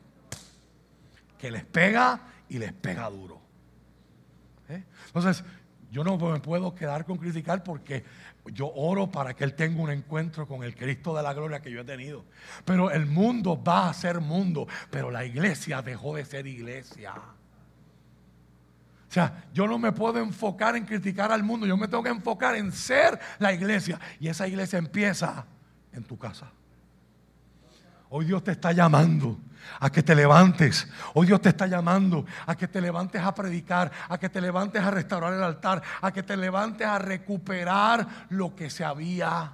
[1.38, 2.20] que les pega
[2.50, 3.42] y les pega duro.
[4.70, 4.84] ¿Eh?
[5.08, 5.44] Entonces,
[5.92, 8.04] yo no me puedo quedar con criticar porque
[8.46, 11.72] yo oro para que Él tenga un encuentro con el Cristo de la gloria que
[11.72, 12.26] yo he tenido.
[12.66, 17.14] Pero el mundo va a ser mundo, pero la iglesia dejó de ser iglesia.
[19.10, 22.10] O sea, yo no me puedo enfocar en criticar al mundo, yo me tengo que
[22.10, 24.00] enfocar en ser la iglesia.
[24.20, 25.46] Y esa iglesia empieza
[25.94, 26.52] en tu casa.
[28.10, 29.38] Hoy Dios te está llamando
[29.80, 30.88] a que te levantes.
[31.14, 34.82] Hoy Dios te está llamando a que te levantes a predicar, a que te levantes
[34.82, 39.54] a restaurar el altar, a que te levantes a recuperar lo que se había.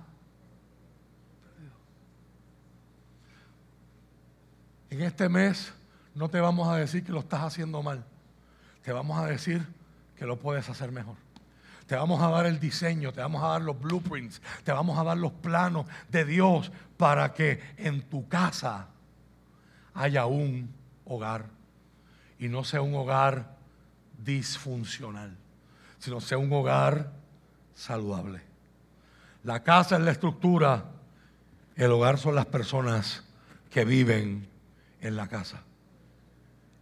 [4.90, 5.74] En este mes
[6.14, 8.04] no te vamos a decir que lo estás haciendo mal,
[8.84, 9.66] te vamos a decir
[10.16, 11.16] que lo puedes hacer mejor.
[11.88, 15.04] Te vamos a dar el diseño, te vamos a dar los blueprints, te vamos a
[15.04, 18.88] dar los planos de Dios para que en tu casa
[19.94, 20.70] haya un
[21.06, 21.46] hogar
[22.40, 23.56] y no sea un hogar
[24.18, 25.36] disfuncional,
[26.00, 27.12] sino sea un hogar
[27.74, 28.42] saludable.
[29.44, 30.86] La casa es la estructura,
[31.76, 33.24] el hogar son las personas
[33.70, 34.48] que viven
[35.02, 35.62] en la casa.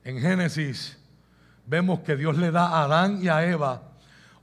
[0.03, 0.97] En Génesis
[1.65, 3.83] vemos que Dios le da a Adán y a Eva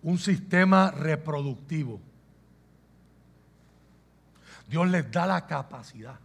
[0.02, 2.00] un sistema reproductivo.
[4.68, 6.18] Dios les da la capacidad.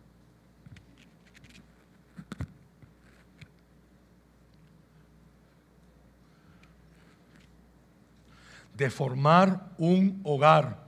[8.84, 10.84] De formar un hogar.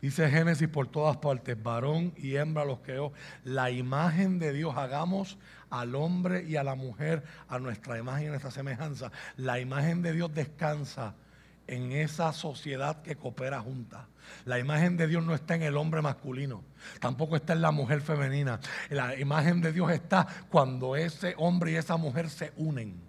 [0.00, 3.12] Dice Génesis por todas partes, varón y hembra los creó.
[3.42, 5.38] La imagen de Dios, hagamos
[5.70, 9.10] al hombre y a la mujer a nuestra imagen y a nuestra semejanza.
[9.36, 11.16] La imagen de Dios descansa
[11.66, 14.06] en esa sociedad que coopera junta.
[14.44, 16.62] La imagen de Dios no está en el hombre masculino,
[17.00, 18.60] tampoco está en la mujer femenina.
[18.88, 23.02] La imagen de Dios está cuando ese hombre y esa mujer se unen.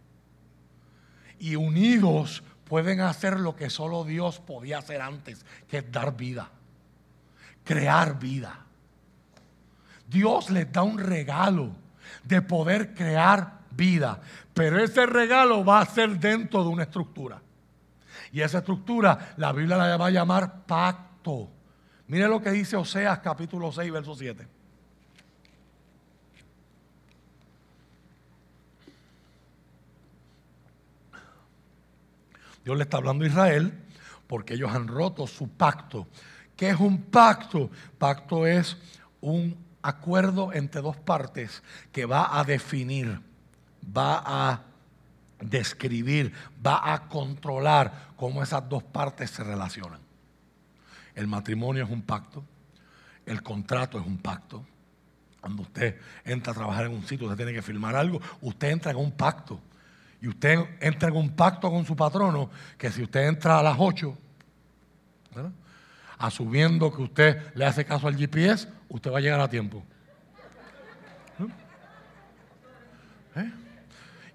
[1.38, 6.50] Y unidos pueden hacer lo que solo Dios podía hacer antes, que es dar vida,
[7.66, 8.66] crear vida.
[10.08, 11.72] Dios les da un regalo
[12.24, 14.22] de poder crear vida,
[14.54, 17.42] pero ese regalo va a ser dentro de una estructura.
[18.32, 21.50] Y esa estructura la Biblia la va a llamar pacto.
[22.08, 24.59] Mire lo que dice Oseas capítulo 6, verso 7.
[32.70, 33.74] Dios le está hablando a Israel
[34.28, 36.08] porque ellos han roto su pacto.
[36.56, 37.72] ¿Qué es un pacto?
[37.98, 38.78] Pacto es
[39.22, 43.20] un acuerdo entre dos partes que va a definir,
[43.84, 44.62] va a
[45.40, 46.32] describir,
[46.64, 50.02] va a controlar cómo esas dos partes se relacionan.
[51.16, 52.44] El matrimonio es un pacto,
[53.26, 54.64] el contrato es un pacto.
[55.42, 58.92] Cuando usted entra a trabajar en un sitio, usted tiene que firmar algo, usted entra
[58.92, 59.60] en un pacto.
[60.22, 63.76] Y usted entra en un pacto con su patrono que si usted entra a las
[63.78, 64.18] 8,
[66.18, 69.84] asumiendo que usted le hace caso al GPS, usted va a llegar a tiempo.
[73.36, 73.52] ¿Eh?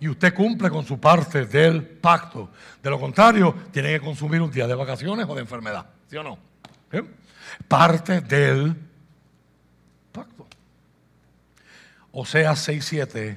[0.01, 2.51] Y usted cumple con su parte del pacto.
[2.83, 5.87] De lo contrario, tiene que consumir un día de vacaciones o de enfermedad.
[6.09, 6.39] ¿Sí o no?
[6.91, 7.03] ¿Eh?
[7.69, 8.75] Parte del
[10.13, 10.47] pacto.
[12.13, 13.37] O sea, 6-7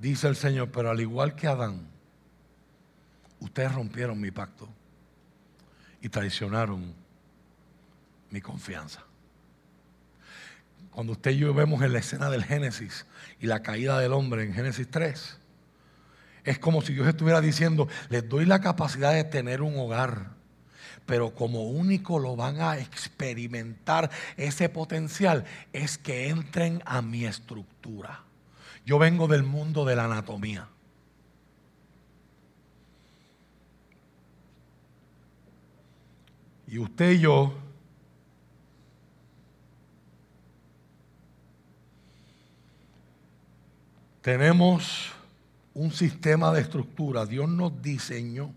[0.00, 1.88] dice el Señor, pero al igual que Adán,
[3.40, 4.68] ustedes rompieron mi pacto
[6.00, 6.94] y traicionaron
[8.30, 9.02] mi confianza.
[10.90, 13.06] Cuando usted y yo vemos en la escena del Génesis
[13.40, 15.38] y la caída del hombre en Génesis 3,
[16.44, 20.30] es como si Dios estuviera diciendo, les doy la capacidad de tener un hogar,
[21.06, 28.27] pero como único lo van a experimentar ese potencial es que entren a mi estructura.
[28.88, 30.66] Yo vengo del mundo de la anatomía.
[36.66, 37.52] Y usted y yo
[44.22, 45.10] tenemos
[45.74, 47.26] un sistema de estructura.
[47.26, 48.54] Dios nos diseñó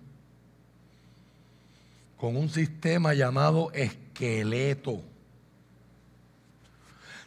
[2.15, 5.03] con un sistema llamado esqueleto.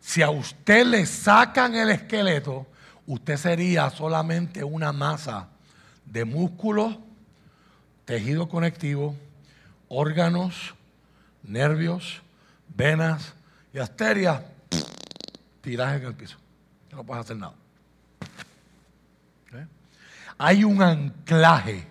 [0.00, 2.66] Si a usted le sacan el esqueleto,
[3.06, 5.48] usted sería solamente una masa
[6.04, 6.98] de músculos,
[8.04, 9.16] tejido conectivo,
[9.88, 10.74] órganos,
[11.42, 12.22] nervios,
[12.68, 13.34] venas
[13.72, 14.42] y arterias,
[15.60, 16.36] tiraje en el piso.
[16.92, 17.54] No puedes hacer nada.
[19.52, 19.66] ¿Eh?
[20.38, 21.86] Hay un anclaje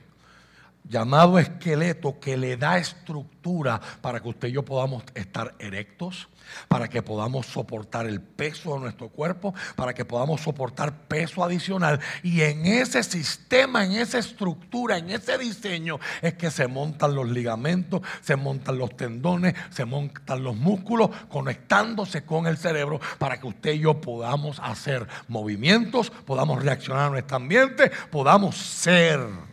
[0.88, 6.28] llamado esqueleto que le da estructura para que usted y yo podamos estar erectos,
[6.68, 12.00] para que podamos soportar el peso de nuestro cuerpo, para que podamos soportar peso adicional.
[12.22, 17.30] Y en ese sistema, en esa estructura, en ese diseño, es que se montan los
[17.30, 23.48] ligamentos, se montan los tendones, se montan los músculos, conectándose con el cerebro para que
[23.48, 29.53] usted y yo podamos hacer movimientos, podamos reaccionar a nuestro ambiente, podamos ser.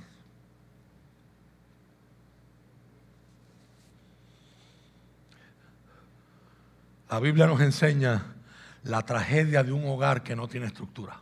[7.10, 8.22] La Biblia nos enseña
[8.84, 11.20] la tragedia de un hogar que no tiene estructura.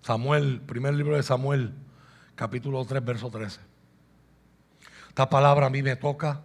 [0.00, 1.74] Samuel, primer libro de Samuel,
[2.34, 3.60] capítulo 3, verso 13.
[5.08, 6.40] Esta palabra a mí me toca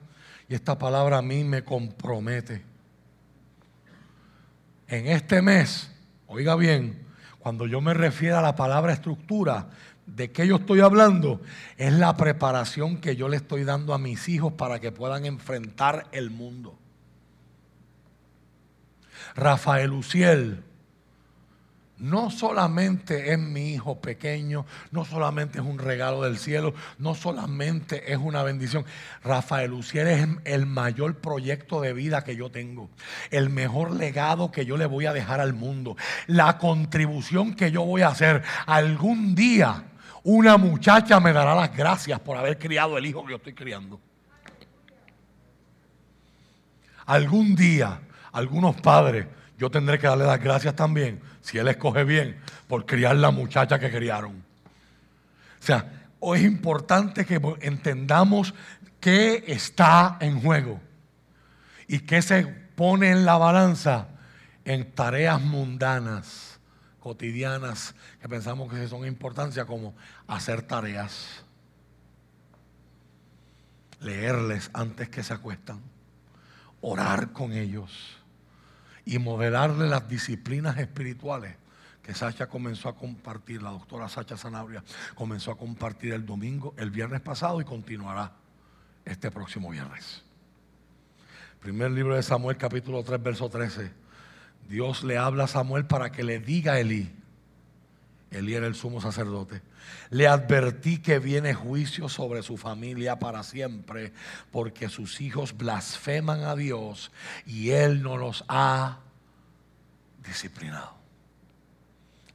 [0.49, 2.65] y esta palabra a mí me compromete.
[4.89, 5.89] En este mes,
[6.27, 7.05] oiga bien,
[7.39, 9.69] cuando yo me refiero a la palabra estructura,
[10.05, 11.39] ¿de qué yo estoy hablando?
[11.77, 16.07] Es la preparación que yo le estoy dando a mis hijos para que puedan enfrentar
[16.11, 16.77] el mundo.
[19.35, 20.63] Rafael Uciel
[22.03, 28.11] no solamente es mi hijo pequeño, no solamente es un regalo del cielo, no solamente
[28.11, 28.83] es una bendición.
[29.23, 32.89] Rafael Uciel es el mayor proyecto de vida que yo tengo,
[33.31, 35.95] el mejor legado que yo le voy a dejar al mundo,
[36.27, 39.85] la contribución que yo voy a hacer algún día
[40.25, 43.99] Una muchacha me dará las gracias por haber criado el hijo que yo estoy criando.
[47.05, 47.99] Algún día,
[48.33, 49.27] algunos padres,
[49.57, 53.79] yo tendré que darle las gracias también, si él escoge bien, por criar la muchacha
[53.79, 54.43] que criaron.
[55.61, 58.53] O sea, es importante que entendamos
[58.99, 60.81] qué está en juego
[61.87, 64.07] y qué se pone en la balanza
[64.65, 66.59] en tareas mundanas,
[66.99, 69.93] cotidianas, que pensamos que son importancia, como
[70.27, 71.43] hacer tareas,
[73.99, 75.81] leerles antes que se acuestan,
[76.81, 78.22] orar con ellos
[79.05, 81.55] y modelarle las disciplinas espirituales
[82.01, 84.83] que Sacha comenzó a compartir, la doctora Sacha Sanabria
[85.15, 88.33] comenzó a compartir el domingo, el viernes pasado y continuará
[89.05, 90.21] este próximo viernes.
[91.61, 93.91] Primer libro de Samuel, capítulo 3, verso 13.
[94.67, 97.09] Dios le habla a Samuel para que le diga a Elí,
[98.33, 99.61] Elí era el sumo sacerdote,
[100.09, 104.11] le advertí que viene juicio sobre su familia para siempre,
[104.51, 107.11] porque sus hijos blasfeman a Dios
[107.45, 108.99] y Él no los ha
[110.25, 111.03] disciplinado.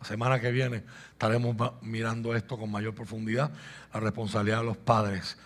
[0.00, 3.50] La semana que viene estaremos mirando esto con mayor profundidad,
[3.92, 5.36] la responsabilidad de los padres.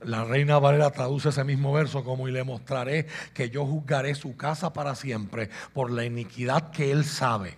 [0.00, 4.36] La reina Valera traduce ese mismo verso como y le mostraré que yo juzgaré su
[4.36, 7.56] casa para siempre por la iniquidad que él sabe,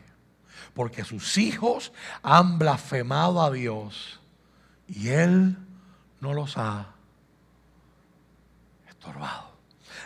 [0.75, 4.21] porque sus hijos han blasfemado a Dios
[4.89, 5.57] y él
[6.21, 6.89] no los ha
[8.89, 9.55] estorbado.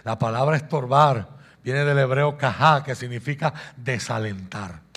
[0.04, 1.28] La palabra estorbar
[1.64, 4.88] viene del hebreo cajá, que significa desalentar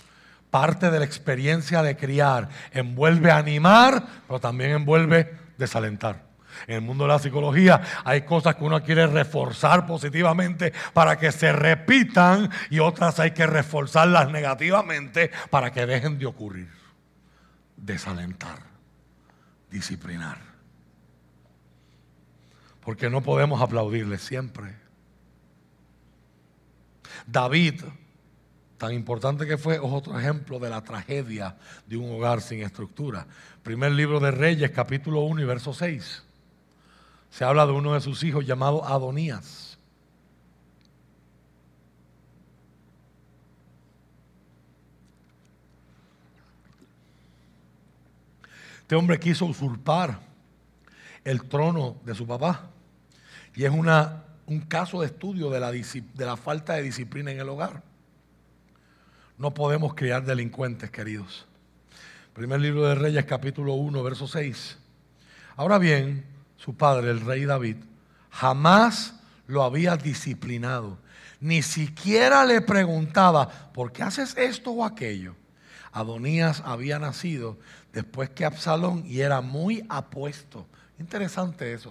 [0.51, 6.30] parte de la experiencia de criar envuelve animar, pero también envuelve desalentar.
[6.68, 11.32] En el mundo de la psicología hay cosas que uno quiere reforzar positivamente para que
[11.32, 16.70] se repitan y otras hay que reforzarlas negativamente para que dejen de ocurrir.
[17.78, 18.59] Desalentar,
[19.70, 20.38] disciplinar.
[22.82, 24.76] Porque no podemos aplaudirle siempre.
[27.28, 27.82] David
[28.82, 31.55] tan importante que fue, es otro ejemplo de la tragedia
[31.86, 33.28] de un hogar sin estructura.
[33.62, 36.24] Primer libro de Reyes, capítulo 1 y verso 6.
[37.32, 39.79] Se habla de uno de sus hijos llamado Adonías.
[48.82, 50.19] Este hombre quiso usurpar
[51.23, 52.69] el trono de su papá.
[53.55, 57.39] Y es una, un caso de estudio de la, de la falta de disciplina en
[57.39, 57.84] el hogar.
[59.38, 61.47] No podemos criar delincuentes, queridos.
[62.34, 64.77] Primer libro de Reyes, capítulo 1, verso 6.
[65.55, 66.25] Ahora bien,
[66.64, 67.78] su padre, el rey David,
[68.30, 69.16] jamás
[69.47, 70.99] lo había disciplinado.
[71.39, 75.36] Ni siquiera le preguntaba, ¿por qué haces esto o aquello?
[75.91, 77.57] Adonías había nacido
[77.91, 80.68] después que Absalón y era muy apuesto.
[80.99, 81.89] Interesante eso.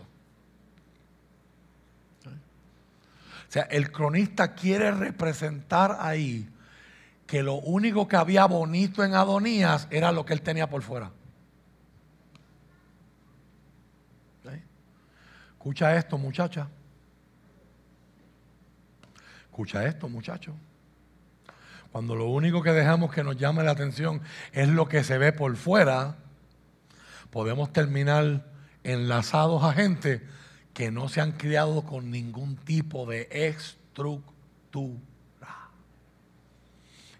[2.28, 6.48] O sea, el cronista quiere representar ahí
[7.26, 11.10] que lo único que había bonito en Adonías era lo que él tenía por fuera.
[15.60, 16.68] Escucha esto, muchacha.
[19.42, 20.54] Escucha esto, muchacho.
[21.92, 25.34] Cuando lo único que dejamos que nos llame la atención es lo que se ve
[25.34, 26.16] por fuera,
[27.28, 28.46] podemos terminar
[28.84, 30.26] enlazados a gente
[30.72, 34.96] que no se han criado con ningún tipo de estructura.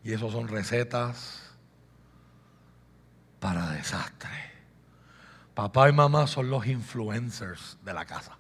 [0.03, 1.43] Y eso son recetas
[3.39, 4.50] para desastre.
[5.55, 8.39] Papá y mamá son los influencers de la casa.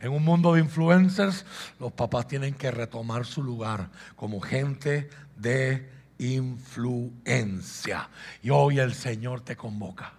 [0.00, 1.44] En un mundo de influencers,
[1.78, 8.08] los papás tienen que retomar su lugar como gente de influencia.
[8.42, 10.12] Y hoy el Señor te convoca.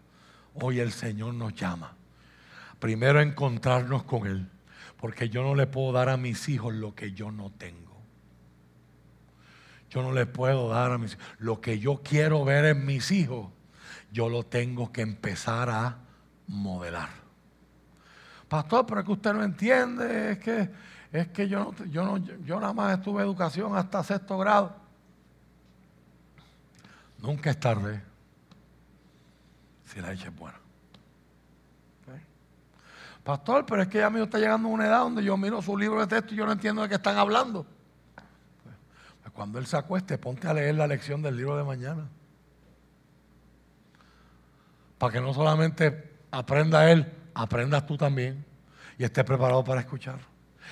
[0.56, 1.94] Hoy el Señor nos llama.
[2.80, 4.50] Primero encontrarnos con Él.
[5.00, 7.98] Porque yo no le puedo dar a mis hijos lo que yo no tengo.
[9.90, 11.26] Yo no les puedo dar a mis hijos.
[11.40, 13.48] Lo que yo quiero ver en mis hijos,
[14.12, 15.98] yo lo tengo que empezar a
[16.48, 17.10] modelar.
[18.48, 20.70] Pastor, pero es que usted no entiende, es que,
[21.12, 24.76] es que yo, no, yo nada más estuve educación hasta sexto grado.
[27.20, 28.02] Nunca es tarde
[29.86, 30.58] si la leche es buena.
[33.24, 35.78] Pastor, pero es que ya me está llegando a una edad donde yo miro su
[35.78, 37.66] libro de texto y yo no entiendo de qué están hablando.
[39.34, 42.10] Cuando Él se acueste, ponte a leer la lección del libro de mañana.
[45.00, 48.46] Para que no solamente aprenda Él, aprendas tú también.
[49.00, 50.20] Y estés preparado para escuchar.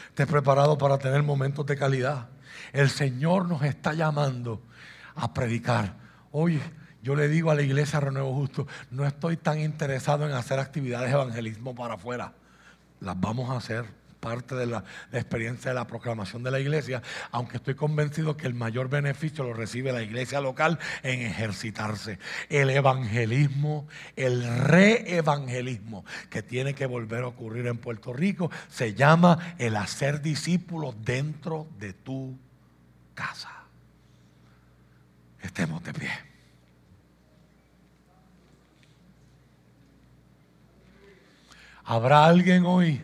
[0.10, 2.28] Estés preparado para tener momentos de calidad.
[2.74, 4.62] El Señor nos está llamando
[5.16, 5.96] a predicar.
[6.32, 6.62] Oye,
[7.02, 11.08] Yo le digo a la iglesia Renuevo Justo, no estoy tan interesado en hacer actividades
[11.08, 12.34] de evangelismo para afuera.
[13.00, 13.86] Las vamos a hacer
[14.20, 17.02] parte de la, experiencia de la proclamación de la iglesia,
[17.32, 22.20] aunque estoy convencido que el mayor beneficio lo recibe la iglesia local en ejercitarse.
[22.50, 29.56] El evangelismo, el reevangelismo que tiene que volver a ocurrir en Puerto Rico se llama
[29.58, 32.38] el hacer discípulos dentro de tu
[33.14, 33.52] casa.
[35.42, 36.10] Estemos de pie.
[41.90, 43.02] ¿Habrá alguien hoy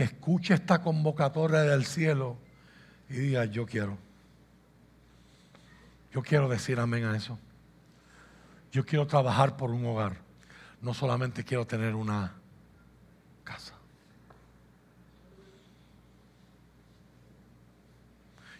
[0.00, 2.38] que escuche esta convocatoria del cielo
[3.10, 3.98] y diga, yo quiero.
[6.10, 7.38] Yo quiero decir amén a eso.
[8.72, 10.16] Yo quiero trabajar por un hogar.
[10.80, 12.32] No solamente quiero tener una
[13.44, 13.74] casa.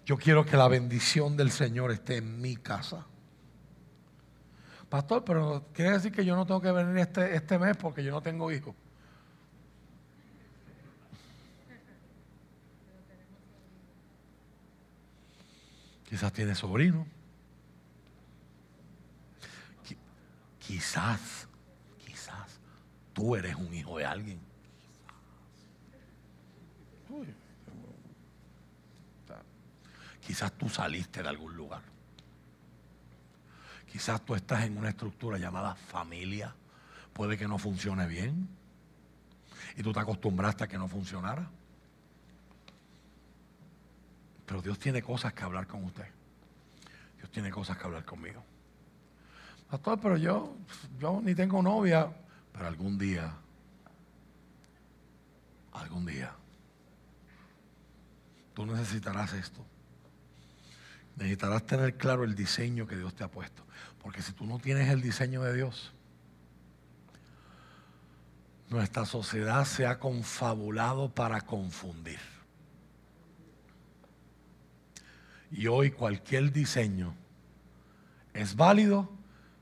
[0.05, 3.07] Yo quiero que la bendición del Señor esté en mi casa.
[4.91, 8.13] Pastor, pero quiere decir que yo no tengo que venir este, este mes porque yo
[8.13, 8.75] no tengo hijos.
[16.11, 17.07] Quizás tiene sobrino.
[20.59, 21.47] Quizás,
[22.05, 22.59] quizás
[23.13, 24.41] tú eres un hijo de alguien.
[30.21, 31.83] Quizás tú saliste de algún lugar.
[33.91, 36.53] Quizás tú estás en una estructura llamada familia.
[37.13, 38.49] Puede que no funcione bien.
[39.77, 41.49] Y tú te acostumbraste a que no funcionara.
[44.51, 46.09] Pero Dios tiene cosas que hablar con usted.
[47.19, 48.43] Dios tiene cosas que hablar conmigo.
[49.71, 50.57] Pastor, pero yo,
[50.99, 52.11] yo ni tengo novia.
[52.53, 53.33] Pero algún día,
[55.73, 56.33] algún día,
[58.53, 59.65] tú necesitarás esto.
[61.15, 63.63] Necesitarás tener claro el diseño que Dios te ha puesto.
[64.03, 65.93] Porque si tú no tienes el diseño de Dios,
[68.69, 72.40] nuestra sociedad se ha confabulado para confundir.
[75.51, 77.15] Y hoy cualquier diseño
[78.33, 79.11] es válido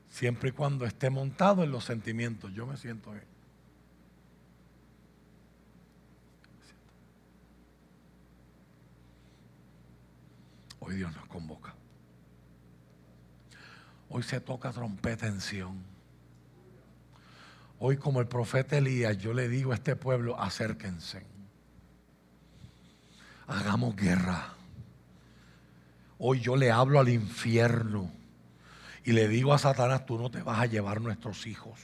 [0.09, 2.53] siempre y cuando esté montado en los sentimientos.
[2.53, 3.23] Yo me siento bien.
[10.79, 11.73] Hoy Dios nos convoca.
[14.09, 15.39] Hoy se toca trompeta en
[17.77, 21.23] Hoy como el profeta Elías, yo le digo a este pueblo, acérquense.
[23.47, 24.58] Hagamos guerra.
[26.19, 28.11] Hoy yo le hablo al infierno
[29.05, 31.79] y le digo a Satanás, tú no te vas a llevar nuestros hijos.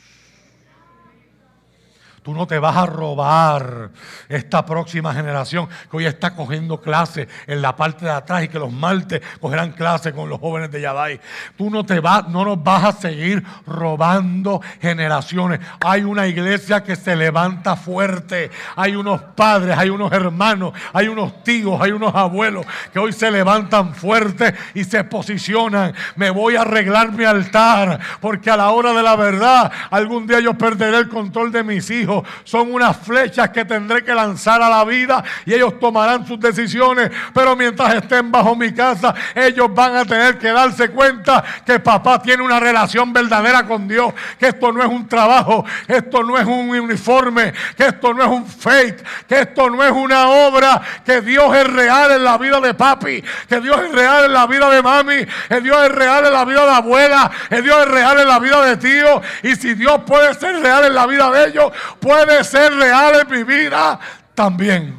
[2.25, 3.91] Tú no te vas a robar
[4.27, 8.57] esta próxima generación que hoy está cogiendo clases en la parte de atrás y que
[8.57, 11.21] los martes cogerán clases con los jóvenes de Yadai.
[11.55, 15.59] Tú no te vas, no nos vas a seguir robando generaciones.
[15.85, 18.49] Hay una iglesia que se levanta fuerte.
[18.75, 23.29] Hay unos padres, hay unos hermanos, hay unos tíos, hay unos abuelos que hoy se
[23.29, 25.93] levantan fuertes y se posicionan.
[26.15, 30.39] Me voy a arreglar mi altar porque a la hora de la verdad algún día
[30.39, 34.69] yo perderé el control de mis hijos son unas flechas que tendré que lanzar a
[34.69, 37.11] la vida y ellos tomarán sus decisiones.
[37.33, 42.21] Pero mientras estén bajo mi casa, ellos van a tener que darse cuenta que papá
[42.21, 46.45] tiene una relación verdadera con Dios, que esto no es un trabajo, esto no es
[46.45, 51.21] un uniforme, que esto no es un fake, que esto no es una obra, que
[51.21, 54.69] Dios es real en la vida de papi, que Dios es real en la vida
[54.69, 58.19] de mami, que Dios es real en la vida de abuela, que Dios es real
[58.19, 59.21] en la vida de tío.
[59.43, 61.71] Y si Dios puede ser real en la vida de ellos,
[62.05, 63.99] puede ser real en mi vida
[64.35, 64.95] también.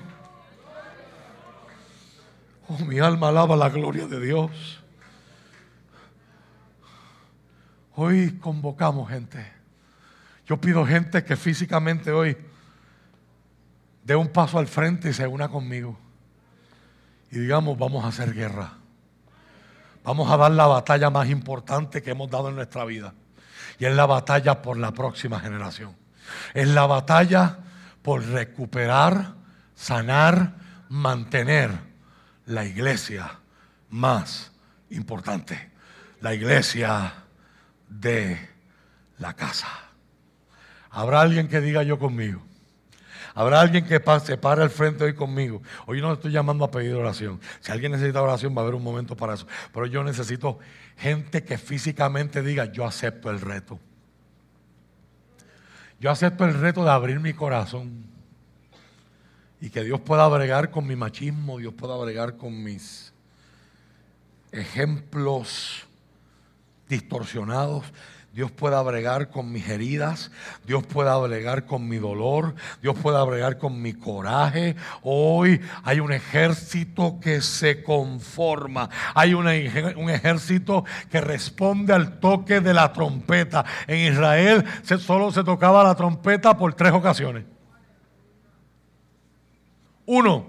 [2.67, 4.83] Oh, mi alma alaba la gloria de Dios.
[7.95, 9.53] Hoy convocamos gente.
[10.47, 12.37] Yo pido gente que físicamente hoy
[14.03, 15.97] dé un paso al frente y se una conmigo.
[17.31, 18.73] Y digamos, vamos a hacer guerra.
[20.03, 23.15] Vamos a dar la batalla más importante que hemos dado en nuestra vida.
[23.79, 26.06] Y es la batalla por la próxima generación.
[26.55, 27.59] Es la batalla
[28.03, 29.35] por recuperar,
[29.75, 30.55] sanar,
[30.89, 31.71] mantener
[32.47, 33.39] la iglesia
[33.91, 34.53] más
[34.91, 35.73] importante,
[36.21, 37.13] la iglesia
[37.89, 38.49] de
[39.19, 39.69] la casa.
[40.91, 42.43] Habrá alguien que diga yo conmigo.
[43.35, 45.63] Habrá alguien que se pare al frente hoy conmigo.
[45.85, 47.39] Hoy no estoy llamando a pedir oración.
[47.61, 49.47] Si alguien necesita oración, va a haber un momento para eso.
[49.75, 50.59] Pero yo necesito
[50.97, 53.79] gente que físicamente diga, yo acepto el reto.
[55.99, 58.05] Yo acepto el reto de abrir mi corazón
[59.61, 63.15] y que Dios pueda bregar con mi machismo, Dios pueda bregar con mis
[64.53, 65.87] ejemplos
[66.89, 67.85] distorsionados.
[68.37, 70.31] Dios pueda bregar con mis heridas,
[70.67, 74.77] Dios pueda bregar con mi dolor, Dios pueda bregar con mi coraje.
[75.01, 82.75] Hoy hay un ejército que se conforma, hay un ejército que responde al toque de
[82.75, 83.65] la trompeta.
[83.87, 84.67] En Israel
[84.99, 87.47] solo se tocaba la trompeta por tres ocasiones.
[90.05, 90.47] Uno,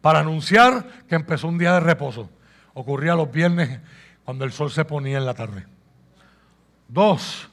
[0.00, 2.30] para anunciar que empezó un día de reposo.
[2.72, 3.78] Ocurría los viernes
[4.24, 5.66] cuando el sol se ponía en la tarde.
[6.92, 7.48] Dos,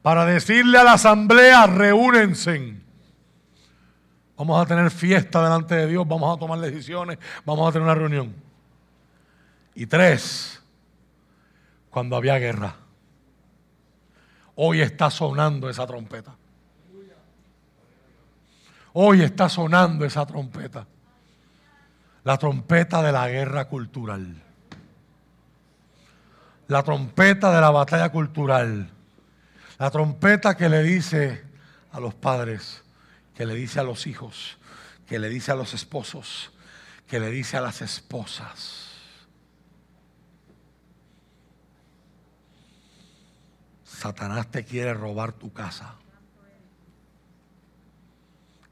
[0.00, 2.80] para decirle a la asamblea, reúnense.
[4.38, 7.94] Vamos a tener fiesta delante de Dios, vamos a tomar decisiones, vamos a tener una
[7.94, 8.34] reunión.
[9.74, 10.62] Y tres,
[11.90, 12.74] cuando había guerra.
[14.54, 16.34] Hoy está sonando esa trompeta.
[18.94, 20.86] Hoy está sonando esa trompeta.
[22.24, 24.42] La trompeta de la guerra cultural.
[26.70, 28.88] La trompeta de la batalla cultural.
[29.76, 31.44] La trompeta que le dice
[31.90, 32.84] a los padres,
[33.34, 34.56] que le dice a los hijos,
[35.04, 36.52] que le dice a los esposos,
[37.08, 38.86] que le dice a las esposas.
[43.82, 45.96] Satanás te quiere robar tu casa.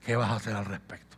[0.06, 1.16] ¿Qué vas a hacer al respecto?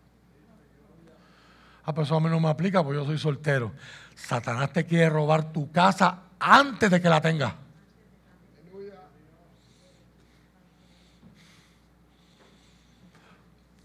[1.84, 3.74] Ah, pues eso a mí no me aplica porque yo soy soltero.
[4.14, 7.54] Satanás te quiere robar tu casa antes de que la tengas.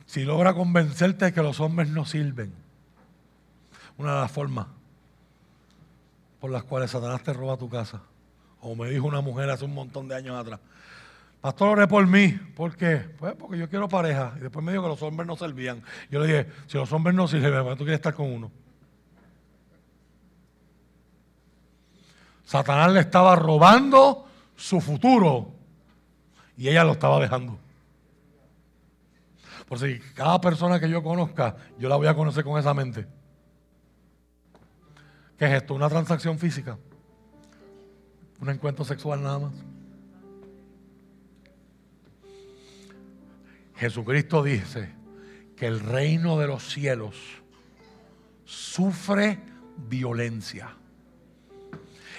[0.06, 2.53] Si logra convencerte de que los hombres no sirven,
[3.97, 4.68] una de las formas
[6.39, 8.01] por las cuales Satanás te roba tu casa,
[8.62, 10.60] o me dijo una mujer hace un montón de años atrás,
[11.45, 12.30] Pastor, oré por mí.
[12.56, 13.06] ¿Por qué?
[13.20, 14.34] Pues porque yo quiero pareja.
[14.38, 15.84] Y después me dijo que los hombres no servían.
[16.10, 18.51] Yo le dije, si los hombres no sirven, ¿por qué tú quieres estar con uno?
[22.46, 25.52] Satanás le estaba robando su futuro
[26.56, 27.58] y ella lo estaba dejando.
[29.68, 33.08] Por si cada persona que yo conozca, yo la voy a conocer con esa mente.
[35.38, 35.74] ¿Qué es esto?
[35.74, 36.78] ¿Una transacción física?
[38.39, 39.54] ¿Un encuentro sexual nada más?
[43.76, 44.93] Jesucristo dice
[45.58, 47.16] que el reino de los cielos
[48.46, 49.39] sufre
[49.78, 50.78] violencia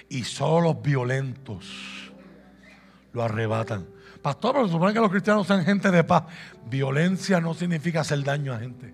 [0.09, 2.13] y solo los violentos
[3.13, 3.87] lo arrebatan.
[4.23, 6.25] Pastor, pero supone que los cristianos sean gente de paz.
[6.69, 8.93] Violencia no significa hacer daño a gente.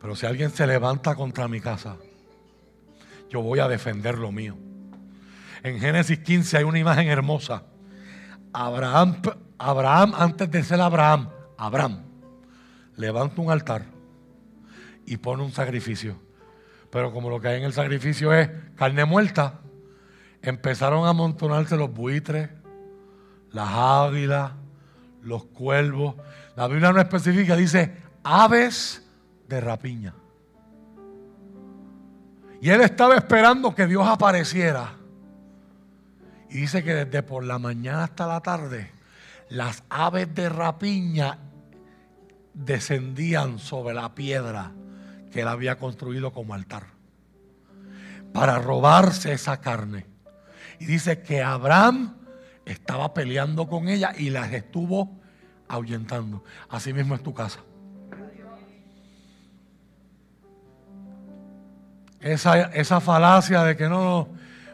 [0.00, 1.96] Pero si alguien se levanta contra mi casa,
[3.30, 4.56] yo voy a defender lo mío.
[5.62, 7.64] En Génesis 15 hay una imagen hermosa.
[8.52, 9.20] Abraham
[9.58, 12.02] Abraham, antes de ser Abraham, Abraham,
[12.96, 13.84] levanta un altar
[15.06, 16.20] y pone un sacrificio.
[16.96, 19.60] Pero como lo que hay en el sacrificio es carne muerta,
[20.40, 22.48] empezaron a amontonarse los buitres,
[23.52, 24.52] las águilas,
[25.20, 26.14] los cuervos.
[26.56, 29.06] La Biblia no especifica, dice aves
[29.46, 30.14] de rapiña.
[32.62, 34.94] Y él estaba esperando que Dios apareciera.
[36.48, 38.90] Y dice que desde por la mañana hasta la tarde
[39.50, 41.40] las aves de rapiña
[42.54, 44.72] descendían sobre la piedra
[45.30, 46.96] que él había construido como altar
[48.32, 50.06] para robarse esa carne.
[50.78, 52.16] Y dice que Abraham
[52.66, 55.18] estaba peleando con ella y las estuvo
[55.68, 56.44] ahuyentando.
[56.68, 57.60] Así mismo es tu casa.
[62.20, 64.28] Esa, esa falacia de que no,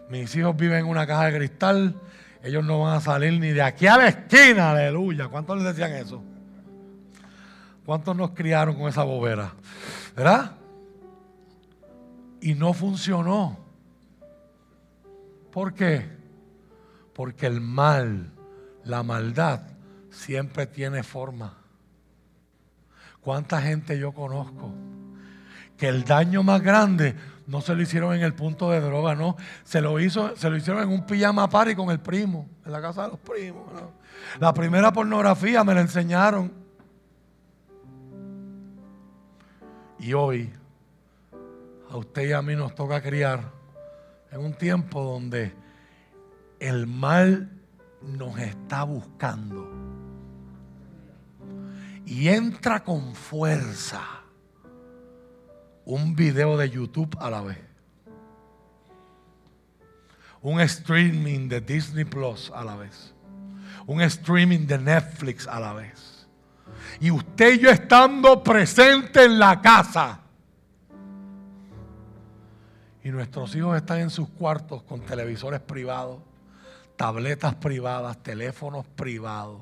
[0.08, 2.00] mis hijos viven en una caja de cristal,
[2.42, 5.28] ellos no van a salir ni de aquí a la esquina, aleluya.
[5.28, 6.22] ¿Cuántos les decían eso?
[7.84, 9.52] ¿Cuántos nos criaron con esa bobera?
[10.14, 10.56] ¿Verdad?
[12.40, 13.58] Y no funcionó.
[15.52, 16.08] ¿Por qué?
[17.14, 18.32] Porque el mal,
[18.84, 19.62] la maldad,
[20.10, 21.58] siempre tiene forma.
[23.20, 24.72] ¿Cuánta gente yo conozco?
[25.76, 27.14] Que el daño más grande
[27.46, 29.36] no se lo hicieron en el punto de droga, no.
[29.64, 32.80] Se lo, hizo, se lo hicieron en un pijama party con el primo, en la
[32.80, 33.64] casa de los primos.
[34.40, 36.61] La primera pornografía me la enseñaron.
[40.02, 40.52] Y hoy,
[41.88, 43.52] a usted y a mí nos toca criar
[44.32, 45.54] en un tiempo donde
[46.58, 47.48] el mal
[48.02, 49.70] nos está buscando.
[52.04, 54.02] Y entra con fuerza
[55.84, 57.58] un video de YouTube a la vez.
[60.40, 63.14] Un streaming de Disney Plus a la vez.
[63.86, 66.11] Un streaming de Netflix a la vez.
[67.00, 70.20] Y usted y yo estando presente en la casa.
[73.04, 76.20] Y nuestros hijos están en sus cuartos con televisores privados,
[76.96, 79.60] tabletas privadas, teléfonos privados.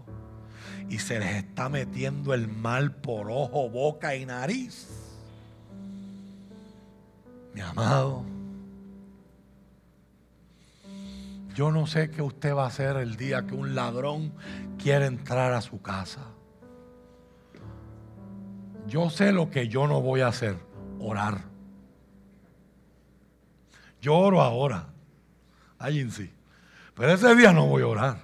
[0.88, 4.88] Y se les está metiendo el mal por ojo, boca y nariz.
[7.54, 8.24] Mi amado,
[11.54, 14.32] yo no sé qué usted va a hacer el día que un ladrón
[14.78, 16.20] quiere entrar a su casa.
[18.90, 20.56] Yo sé lo que yo no voy a hacer,
[20.98, 21.42] orar.
[24.02, 24.88] Yo oro ahora.
[25.78, 26.28] Allí sí.
[26.96, 28.18] Pero ese día no voy a orar.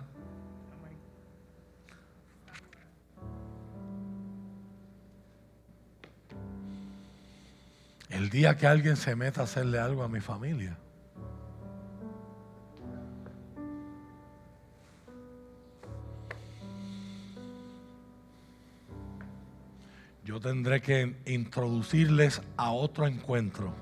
[8.10, 10.76] El día que alguien se meta a hacerle algo a mi familia.
[20.26, 23.72] Yo tendré que introducirles a otro encuentro.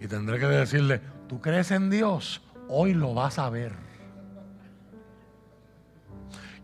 [0.00, 2.42] Y tendré que decirle, ¿tú crees en Dios?
[2.68, 3.72] Hoy lo vas a ver.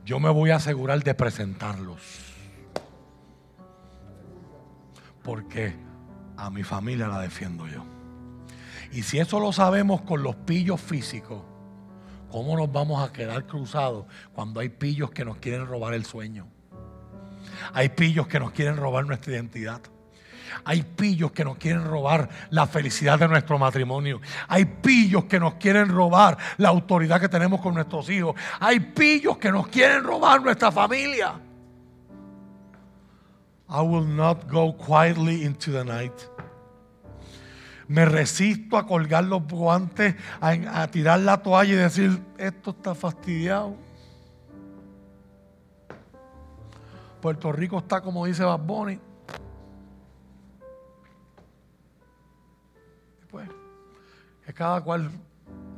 [0.05, 2.01] Yo me voy a asegurar de presentarlos.
[5.23, 5.73] Porque
[6.37, 7.85] a mi familia la defiendo yo.
[8.91, 11.45] Y si eso lo sabemos con los pillos físicos,
[12.29, 16.49] ¿cómo nos vamos a quedar cruzados cuando hay pillos que nos quieren robar el sueño?
[17.73, 19.81] Hay pillos que nos quieren robar nuestra identidad.
[20.65, 24.21] Hay pillos que nos quieren robar la felicidad de nuestro matrimonio.
[24.49, 28.35] Hay pillos que nos quieren robar la autoridad que tenemos con nuestros hijos.
[28.61, 31.35] Hay pillos que nos quieren robar nuestra familia.
[33.69, 36.13] I will not go quietly into the night.
[37.89, 43.77] Me resisto a colgar los guantes, a, tirar la toalla y decir, esto está fastidiado.
[47.23, 48.99] Puerto Rico está como dice Bad Bunny.
[53.31, 53.49] Pues,
[54.45, 55.09] que cada cual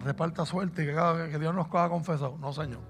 [0.02, 2.38] reparta suerte y que, cada, que Dios nos haga confesado.
[2.38, 2.80] No, Señor.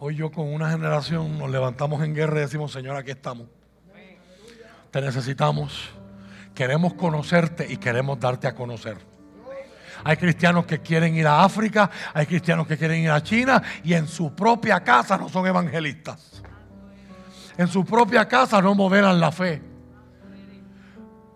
[0.00, 3.46] Hoy yo con una generación nos levantamos en guerra y decimos, Señor, aquí estamos.
[4.90, 5.90] Te necesitamos.
[6.54, 8.96] Queremos conocerte y queremos darte a conocer.
[10.02, 13.92] Hay cristianos que quieren ir a África, hay cristianos que quieren ir a China y
[13.92, 16.42] en su propia casa no son evangelistas.
[17.56, 19.62] En su propia casa no moverán la fe.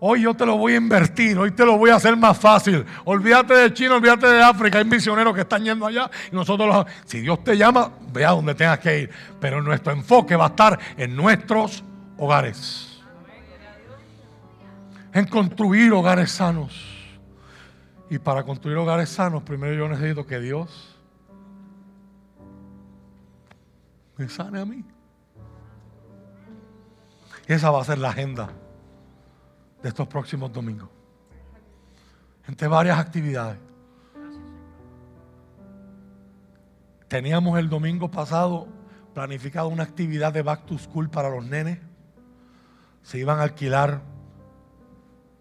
[0.01, 2.85] Hoy yo te lo voy a invertir, hoy te lo voy a hacer más fácil.
[3.03, 4.77] Olvídate de China, olvídate de África.
[4.77, 8.31] Hay misioneros que están yendo allá y nosotros, los, si Dios te llama, ve a
[8.31, 9.09] donde tengas que ir.
[9.41, 11.83] Pero nuestro enfoque va a estar en nuestros
[12.17, 13.01] hogares.
[15.13, 16.95] En construir hogares sanos.
[18.09, 20.97] Y para construir hogares sanos, primero yo necesito que Dios
[24.15, 24.83] me sane a mí.
[27.49, 28.51] Esa va a ser la agenda
[29.81, 30.87] de estos próximos domingos.
[32.47, 33.57] Entre varias actividades.
[37.07, 38.67] Teníamos el domingo pasado
[39.15, 41.79] planificado una actividad de back to school para los nenes.
[43.01, 44.03] Se iban a alquilar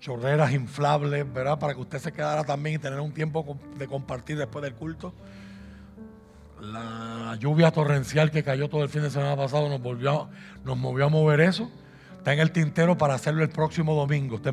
[0.01, 1.59] chorreras inflables, ¿verdad?
[1.59, 5.13] Para que usted se quedara también y tener un tiempo de compartir después del culto.
[6.59, 10.31] La lluvia torrencial que cayó todo el fin de semana pasado nos, volvió,
[10.65, 11.71] nos movió a mover eso.
[12.29, 14.39] Está en el tintero para hacerlo el próximo domingo.